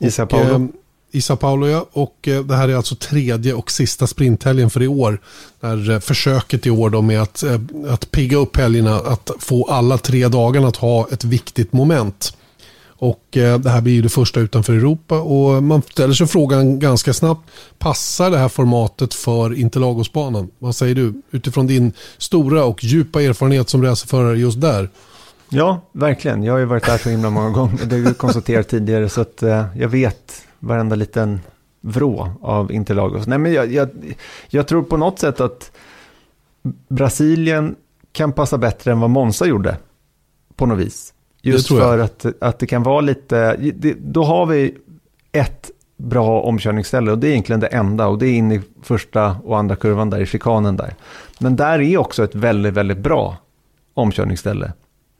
[0.00, 0.54] I Sao Paulo.
[0.54, 0.66] Eh,
[1.12, 1.86] I Sao Paulo ja.
[1.92, 5.20] Och eh, det här är alltså tredje och sista sprinthelgen för i år.
[5.60, 8.96] Där eh, försöket i år då med att, eh, att pigga upp helgerna.
[8.96, 12.36] Att få alla tre dagarna att ha ett viktigt moment.
[12.96, 16.78] Och eh, det här blir ju det första utanför Europa och man ställer sig frågan
[16.78, 17.50] ganska snabbt.
[17.78, 20.50] Passar det här formatet för Interlagosbanan?
[20.58, 24.88] Vad säger du utifrån din stora och djupa erfarenhet som racerförare just där?
[25.48, 26.42] Ja, verkligen.
[26.42, 27.84] Jag har ju varit där så himla många gånger.
[27.84, 31.40] Det har vi konstaterat tidigare så att eh, jag vet varenda liten
[31.80, 33.26] vrå av Interlagos.
[33.26, 33.88] Nej, men jag, jag,
[34.48, 35.70] jag tror på något sätt att
[36.88, 37.74] Brasilien
[38.12, 39.76] kan passa bättre än vad Monza gjorde
[40.56, 41.13] på något vis.
[41.52, 44.74] Just för att, att det kan vara lite, det, då har vi
[45.32, 49.36] ett bra omkörningsställe och det är egentligen det enda och det är in i första
[49.44, 50.94] och andra kurvan där i chikanen där.
[51.38, 53.36] Men där är också ett väldigt, väldigt bra
[53.94, 54.72] omkörningsställe.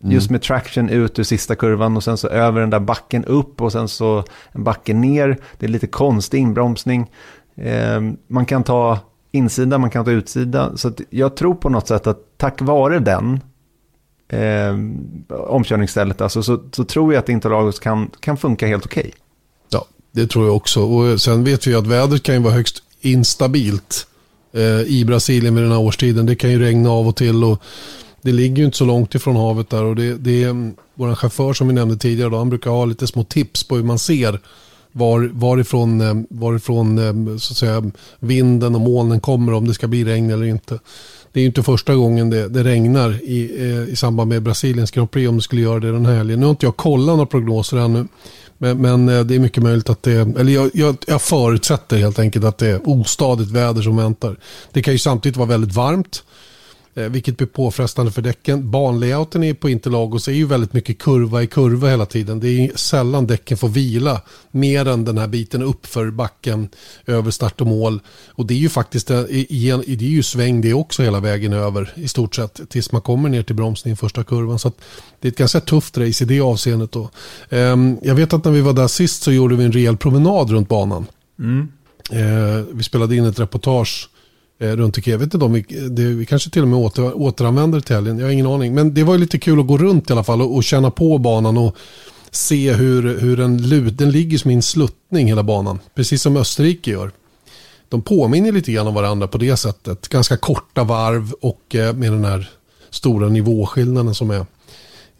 [0.02, 0.14] Mm.
[0.14, 3.62] Just med traction ut ur sista kurvan och sen så över den där backen upp
[3.62, 5.38] och sen så en backe ner.
[5.58, 7.10] Det är lite konstig inbromsning.
[7.54, 8.98] Eh, man kan ta
[9.32, 10.76] insida, man kan ta utsida.
[10.76, 13.40] Så jag tror på något sätt att tack vare den
[14.34, 14.76] eh,
[15.48, 19.00] omkörningsstället alltså, så, så tror jag att Interlagos kan, kan funka helt okej.
[19.00, 19.12] Okay.
[19.70, 20.80] Ja, det tror jag också.
[20.80, 24.06] Och eh, sen vet vi att vädret kan ju vara högst instabilt
[24.52, 26.26] eh, i Brasilien vid den här årstiden.
[26.26, 27.62] Det kan ju regna av och till och
[28.22, 29.84] det ligger ju inte så långt ifrån havet där.
[29.84, 32.84] Och det, det är mm, vår chaufför som vi nämnde tidigare, då, han brukar ha
[32.84, 34.40] lite små tips på hur man ser
[34.92, 39.86] var, varifrån, eh, varifrån eh, så att säga, vinden och molnen kommer, om det ska
[39.86, 40.78] bli regn eller inte.
[41.34, 44.90] Det är ju inte första gången det, det regnar i, eh, i samband med Brasiliens
[44.90, 46.40] Grand Prix om det skulle göra det den här helgen.
[46.40, 48.06] Nu har inte jag kollat några prognoser ännu.
[48.58, 52.18] Men, men eh, det är mycket möjligt att det, eller jag, jag, jag, förutsätter helt
[52.18, 54.36] enkelt att det är ostadigt väder som väntar.
[54.72, 56.22] Det kan ju samtidigt vara väldigt varmt.
[56.96, 58.70] Eh, vilket blir påfrestande för däcken.
[58.70, 62.40] Banlayouten på Interlagos är ju väldigt mycket kurva i kurva hela tiden.
[62.40, 64.20] Det är sällan däcken får vila
[64.50, 66.68] mer än den här biten upp för backen
[67.06, 68.00] över start och mål.
[68.28, 72.08] Och det är ju faktiskt det är ju sväng det också hela vägen över i
[72.08, 74.58] stort sett tills man kommer ner till bromsning i första kurvan.
[74.58, 74.72] Så
[75.20, 76.92] det är ett ganska tufft race i det avseendet.
[76.92, 77.10] Då.
[77.50, 80.50] Ehm, jag vet att när vi var där sist så gjorde vi en rejäl promenad
[80.50, 81.06] runt banan.
[81.38, 81.68] Mm.
[82.10, 84.13] Eh, vi spelade in ett reportage Eh,
[84.58, 85.12] Eh, runt omkring.
[85.12, 88.18] Jag vet inte om vi, det, vi kanske till och med åter, återanvänder till helgen.
[88.18, 88.74] Jag har ingen aning.
[88.74, 90.90] Men det var ju lite kul att gå runt i alla fall och, och känna
[90.90, 91.76] på banan och
[92.30, 95.78] se hur, hur den, lut, den ligger som i en sluttning hela banan.
[95.94, 97.10] Precis som Österrike gör.
[97.88, 100.08] De påminner lite grann om varandra på det sättet.
[100.08, 102.50] Ganska korta varv och eh, med den här
[102.90, 104.46] stora nivåskillnaden som är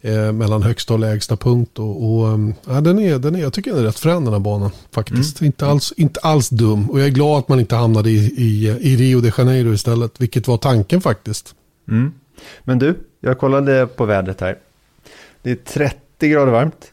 [0.05, 1.79] eh, mellan högsta och lägsta punkt.
[1.79, 4.33] Och, och ehm, ja, den är, den är, jag tycker den är rätt frän den
[4.33, 5.41] här banan faktiskt.
[5.41, 5.47] Mm.
[5.47, 6.89] Inte, alls, inte alls dum.
[6.89, 10.21] Och jag är glad att man inte hamnade i, i, i Rio de Janeiro istället.
[10.21, 11.55] Vilket var tanken faktiskt.
[11.89, 12.11] Mm.
[12.63, 14.57] Men du, jag kollade på vädret här.
[15.41, 16.91] Det är 30 grader varmt.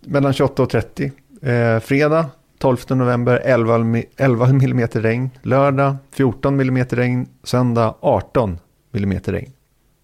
[0.00, 1.12] Mellan 28 och 30.
[1.42, 2.26] Eh, fredag
[2.58, 5.30] 12 november 11, 11 mm regn.
[5.42, 7.26] Lördag 14 mm regn.
[7.42, 8.58] Söndag 18
[8.92, 9.52] mm regn.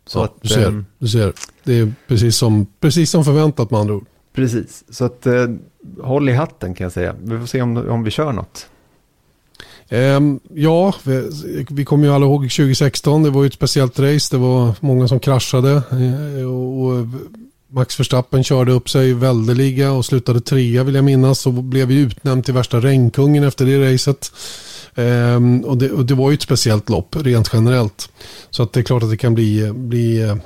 [0.06, 1.32] Så ja, att, du, ser, ähm, du ser,
[1.64, 4.06] det är precis som, precis som förväntat med andra ord.
[4.32, 5.46] Precis, så att äh,
[6.02, 7.14] håll i hatten kan jag säga.
[7.22, 8.66] Vi får se om, om vi kör något.
[9.90, 13.22] Um, ja, vi, vi kommer ju alla ihåg 2016.
[13.22, 14.36] Det var ju ett speciellt race.
[14.36, 15.82] Det var många som kraschade.
[15.92, 17.06] Uh, och
[17.68, 21.46] Max Verstappen körde upp sig väldeliga och slutade trea vill jag minnas.
[21.46, 24.32] Och blev ju utnämnd till värsta regnkungen efter det racet.
[24.94, 28.08] Ehm, och, det, och, det, var ju ett speciellt lopp rent generellt.
[28.50, 30.36] Så att det är klart att det kan bli, bli eh,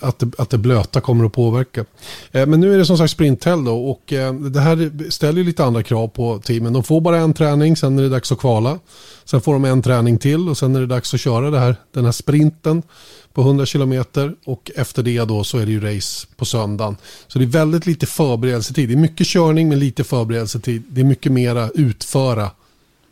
[0.00, 1.84] att, det, att det blöta kommer att påverka.
[2.32, 5.44] Ehm, men nu är det som sagt sprinthelg då och ehm, det här ställer ju
[5.44, 6.72] lite andra krav på teamen.
[6.72, 8.78] De får bara en träning, sen är det dags att kvala.
[9.24, 11.76] Sen får de en träning till och sen är det dags att köra det här,
[11.92, 12.82] den här sprinten
[13.34, 16.96] på 100 kilometer och efter det då så är det ju race på söndagen.
[17.26, 18.88] Så det är väldigt lite förberedelsetid.
[18.88, 20.82] Det är mycket körning men lite förberedelsetid.
[20.88, 22.50] Det är mycket mera utföra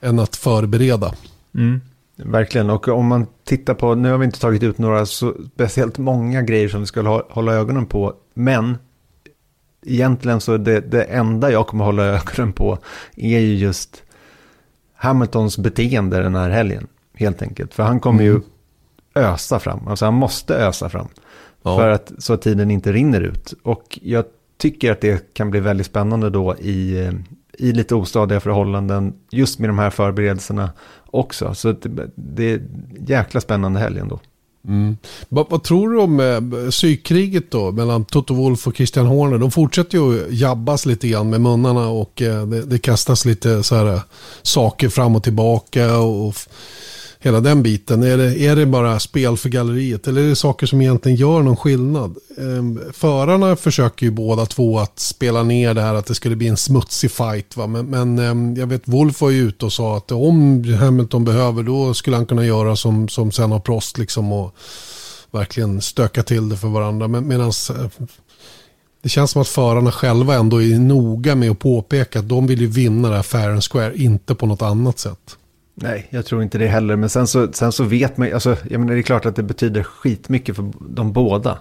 [0.03, 1.15] än att förbereda.
[1.55, 1.81] Mm.
[2.17, 5.99] Verkligen, och om man tittar på, nu har vi inte tagit ut några så speciellt
[5.99, 8.79] många grejer som vi skulle hålla ögonen på, men
[9.87, 12.79] egentligen så det, det enda jag kommer hålla ögonen på
[13.17, 14.03] är ju just
[14.95, 17.75] Hamiltons beteende den här helgen, helt enkelt.
[17.75, 18.35] För han kommer mm.
[18.35, 18.41] ju
[19.23, 21.09] ösa fram, alltså han måste ösa fram.
[21.63, 21.79] Ja.
[21.79, 23.55] För att så att tiden inte rinner ut.
[23.63, 24.25] Och jag
[24.57, 27.11] tycker att det kan bli väldigt spännande då i,
[27.63, 30.71] i lite ostadiga förhållanden, just med de här förberedelserna
[31.11, 31.55] också.
[31.55, 32.63] Så det, det är
[33.07, 34.21] jäkla spännande helg ändå.
[34.69, 34.97] Mm.
[35.29, 39.39] Vad, vad, tror du om eh, psykkriget då mellan Toto Wolf och Christian Horner?
[39.39, 43.75] De fortsätter ju jabbas lite grann med munnarna och eh, det, det, kastas lite så
[43.75, 44.03] här, eh,
[44.43, 45.97] saker fram och tillbaka.
[45.97, 46.35] Och,
[47.23, 48.03] hela den biten.
[48.03, 51.43] Är det, är det bara spel för galleriet eller är det saker som egentligen gör
[51.43, 52.17] någon skillnad?
[52.39, 56.49] Ehm, förarna försöker ju båda två att spela ner det här att det skulle bli
[56.49, 57.57] en smutsig fight.
[57.57, 57.67] Va?
[57.67, 61.63] Men, men ehm, jag vet Wolf var ju ute och sa att om Hamilton behöver
[61.63, 64.55] då skulle han kunna göra som, som sen har Prost liksom och
[65.31, 67.09] verkligen stöka till det för varandra.
[67.09, 67.87] Men, medans, eh,
[69.03, 72.61] det känns som att förarna själva ändå är noga med att påpeka att de vill
[72.61, 75.37] ju vinna det här fair and square, inte på något annat sätt.
[75.75, 76.97] Nej, jag tror inte det heller.
[76.97, 79.43] Men sen så, sen så vet man, alltså, jag menar, det är klart att det
[79.43, 81.59] betyder skitmycket för de båda.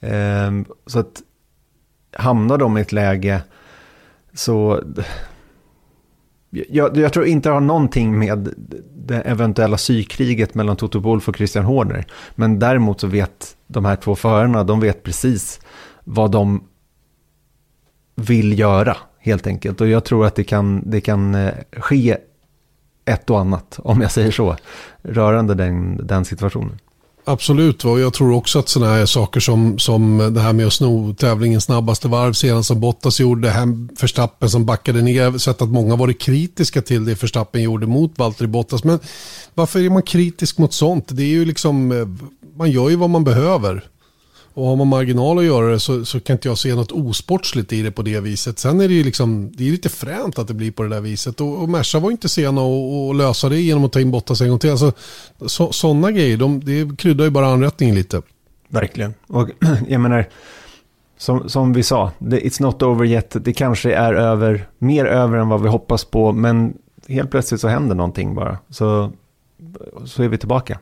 [0.00, 1.22] Ehm, så att
[2.12, 3.42] hamnar de i ett läge
[4.34, 4.82] så...
[6.50, 8.54] Jag, jag, tror inte det har någonting med
[8.94, 12.06] det eventuella sykriget mellan Toto Wolff och Christian Horner.
[12.34, 15.60] Men däremot så vet de här två förarna, de vet precis
[16.04, 16.64] vad de
[18.14, 19.80] vill göra helt enkelt.
[19.80, 22.16] Och jag tror att det kan, det kan eh, ske
[23.08, 24.56] ett och annat, om jag säger så,
[25.02, 26.78] rörande den, den situationen.
[27.28, 30.72] Absolut, och jag tror också att sådana här saker som, som det här med att
[30.72, 35.68] sno tävlingens snabbaste varv senast som Bottas gjorde, hem Förstappen som backade ner, sett att
[35.68, 38.84] många varit kritiska till det Förstappen gjorde mot Valtteri Bottas.
[38.84, 38.98] Men
[39.54, 41.04] varför är man kritisk mot sånt?
[41.08, 42.06] Det är ju liksom, eh,
[42.56, 43.84] man gör ju vad man behöver.
[44.58, 47.72] Och har man marginal att göra det så, så kan inte jag se något osportsligt
[47.72, 48.58] i det på det viset.
[48.58, 51.00] Sen är det ju liksom, det är lite fränt att det blir på det där
[51.00, 51.40] viset.
[51.40, 54.48] Och, och Merca var inte sena att lösa det genom att ta in Bottas en
[54.48, 54.70] gång till.
[54.70, 54.92] Alltså,
[55.46, 58.22] så, sådana grejer, de, det kryddar ju bara anrättningen lite.
[58.68, 59.14] Verkligen.
[59.26, 59.48] Och
[59.88, 60.28] jag menar,
[61.18, 63.36] som, som vi sa, it's not over yet.
[63.44, 66.32] Det kanske är över, mer över än vad vi hoppas på.
[66.32, 66.74] Men
[67.08, 68.58] helt plötsligt så händer någonting bara.
[68.68, 69.12] Så,
[70.04, 70.78] så är vi tillbaka.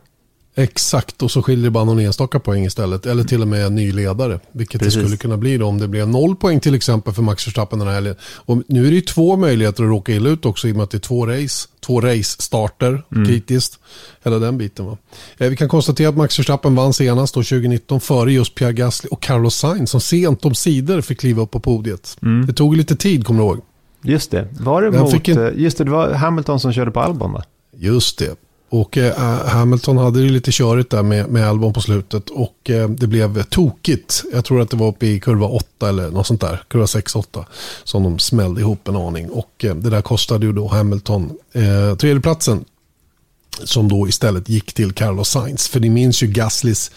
[0.58, 3.06] Exakt, och så skiljer det bara någon enstaka poäng istället.
[3.06, 4.40] Eller till och med en ny ledare.
[4.52, 4.94] Vilket Precis.
[4.94, 7.78] det skulle kunna bli då om det blev noll poäng till exempel för Max Verstappen
[7.78, 8.14] den här helgen.
[8.22, 10.84] Och nu är det ju två möjligheter att råka illa ut också i och med
[10.84, 11.68] att det är två race.
[11.80, 13.26] Två race-starter, mm.
[13.26, 13.78] kritiskt.
[14.24, 14.96] Hela den biten va.
[15.38, 19.08] Eh, vi kan konstatera att Max Verstappen vann senast då 2019 före just Pierre Gasly
[19.10, 22.18] och Carlos Sainz som sent om sidor fick kliva upp på podiet.
[22.22, 22.46] Mm.
[22.46, 23.60] Det tog lite tid, kommer du ihåg?
[24.02, 25.62] Just det, var det mot, en...
[25.62, 27.42] just det, det var Hamilton som körde på Albon va?
[27.76, 28.36] Just det,
[28.68, 32.88] och eh, Hamilton hade det lite körigt där med, med Albon på slutet och eh,
[32.88, 34.24] det blev tokigt.
[34.32, 37.44] Jag tror att det var uppe i kurva 8 eller något sånt där, kurva 6-8,
[37.84, 39.30] som de smällde ihop en aning.
[39.30, 42.64] Och eh, det där kostade ju då Hamilton eh, tredjeplatsen
[43.64, 45.68] som då istället gick till Carlos Sainz.
[45.68, 46.90] För ni minns ju Gaslys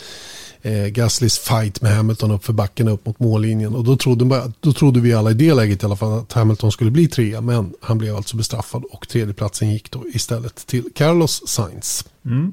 [0.62, 3.76] eh, Gaslys fight med Hamilton upp för backen upp mot mållinjen.
[3.76, 6.72] Och då trodde, då trodde vi alla i det läget i alla fall att Hamilton
[6.72, 7.42] skulle bli trea.
[7.42, 12.06] Men han blev alltså bestraffad och tredjeplatsen gick då istället till Carlos Sainz.
[12.26, 12.52] Mm.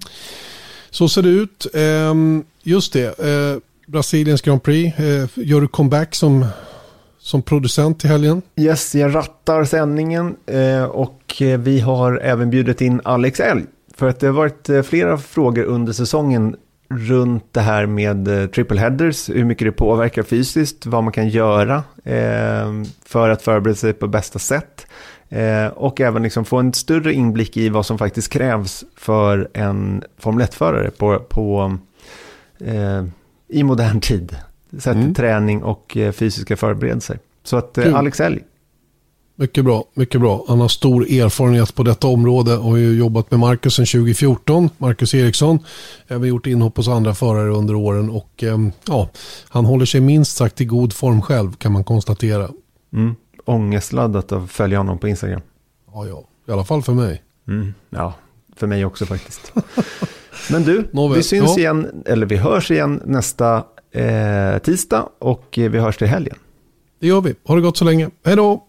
[0.91, 1.67] Så ser det ut.
[1.75, 2.15] Eh,
[2.63, 4.99] just det, eh, Brasiliens Grand Prix.
[4.99, 6.47] Eh, gör du comeback som
[7.27, 8.43] som producent i helgen.
[8.57, 13.65] Yes, jag rattar sändningen eh, och eh, vi har även bjudit in Alex Elg.
[13.95, 16.57] För att det har varit eh, flera frågor under säsongen
[16.89, 21.29] runt det här med eh, triple headers, hur mycket det påverkar fysiskt, vad man kan
[21.29, 22.73] göra eh,
[23.05, 24.87] för att förbereda sig på bästa sätt.
[25.29, 30.03] Eh, och även liksom få en större inblick i vad som faktiskt krävs för en
[30.19, 31.79] Formel 1-förare på, på,
[33.49, 34.37] i modern tid.
[34.79, 35.15] Sett mm.
[35.15, 37.19] träning och fysiska förberedelser.
[37.47, 38.43] Så att eh, Alex Elg,
[39.37, 40.45] mycket bra, mycket bra.
[40.49, 44.71] Han har stor erfarenhet på detta område och har ju jobbat med Marcus sedan 2014.
[44.79, 45.59] Marcus Eriksson.
[46.09, 49.09] Även gjort inhopp hos andra förare under åren och ehm, ja,
[49.49, 52.51] han håller sig minst sagt i god form själv kan man konstatera.
[52.93, 53.15] Mm.
[53.45, 55.41] Ångestladdat att följa honom på Instagram.
[55.93, 56.25] Ja, ja.
[56.49, 57.23] I alla fall för mig.
[57.49, 57.75] Mm.
[57.91, 58.15] Ja,
[58.57, 59.53] för mig också faktiskt.
[60.51, 61.17] Men du, Nåväl.
[61.17, 61.59] vi syns ja.
[61.59, 66.37] igen, eller vi hörs igen nästa eh, tisdag och vi hörs till helgen.
[67.01, 67.35] Det gör vi.
[67.45, 68.11] Ha det gott så länge.
[68.25, 68.67] Hej då!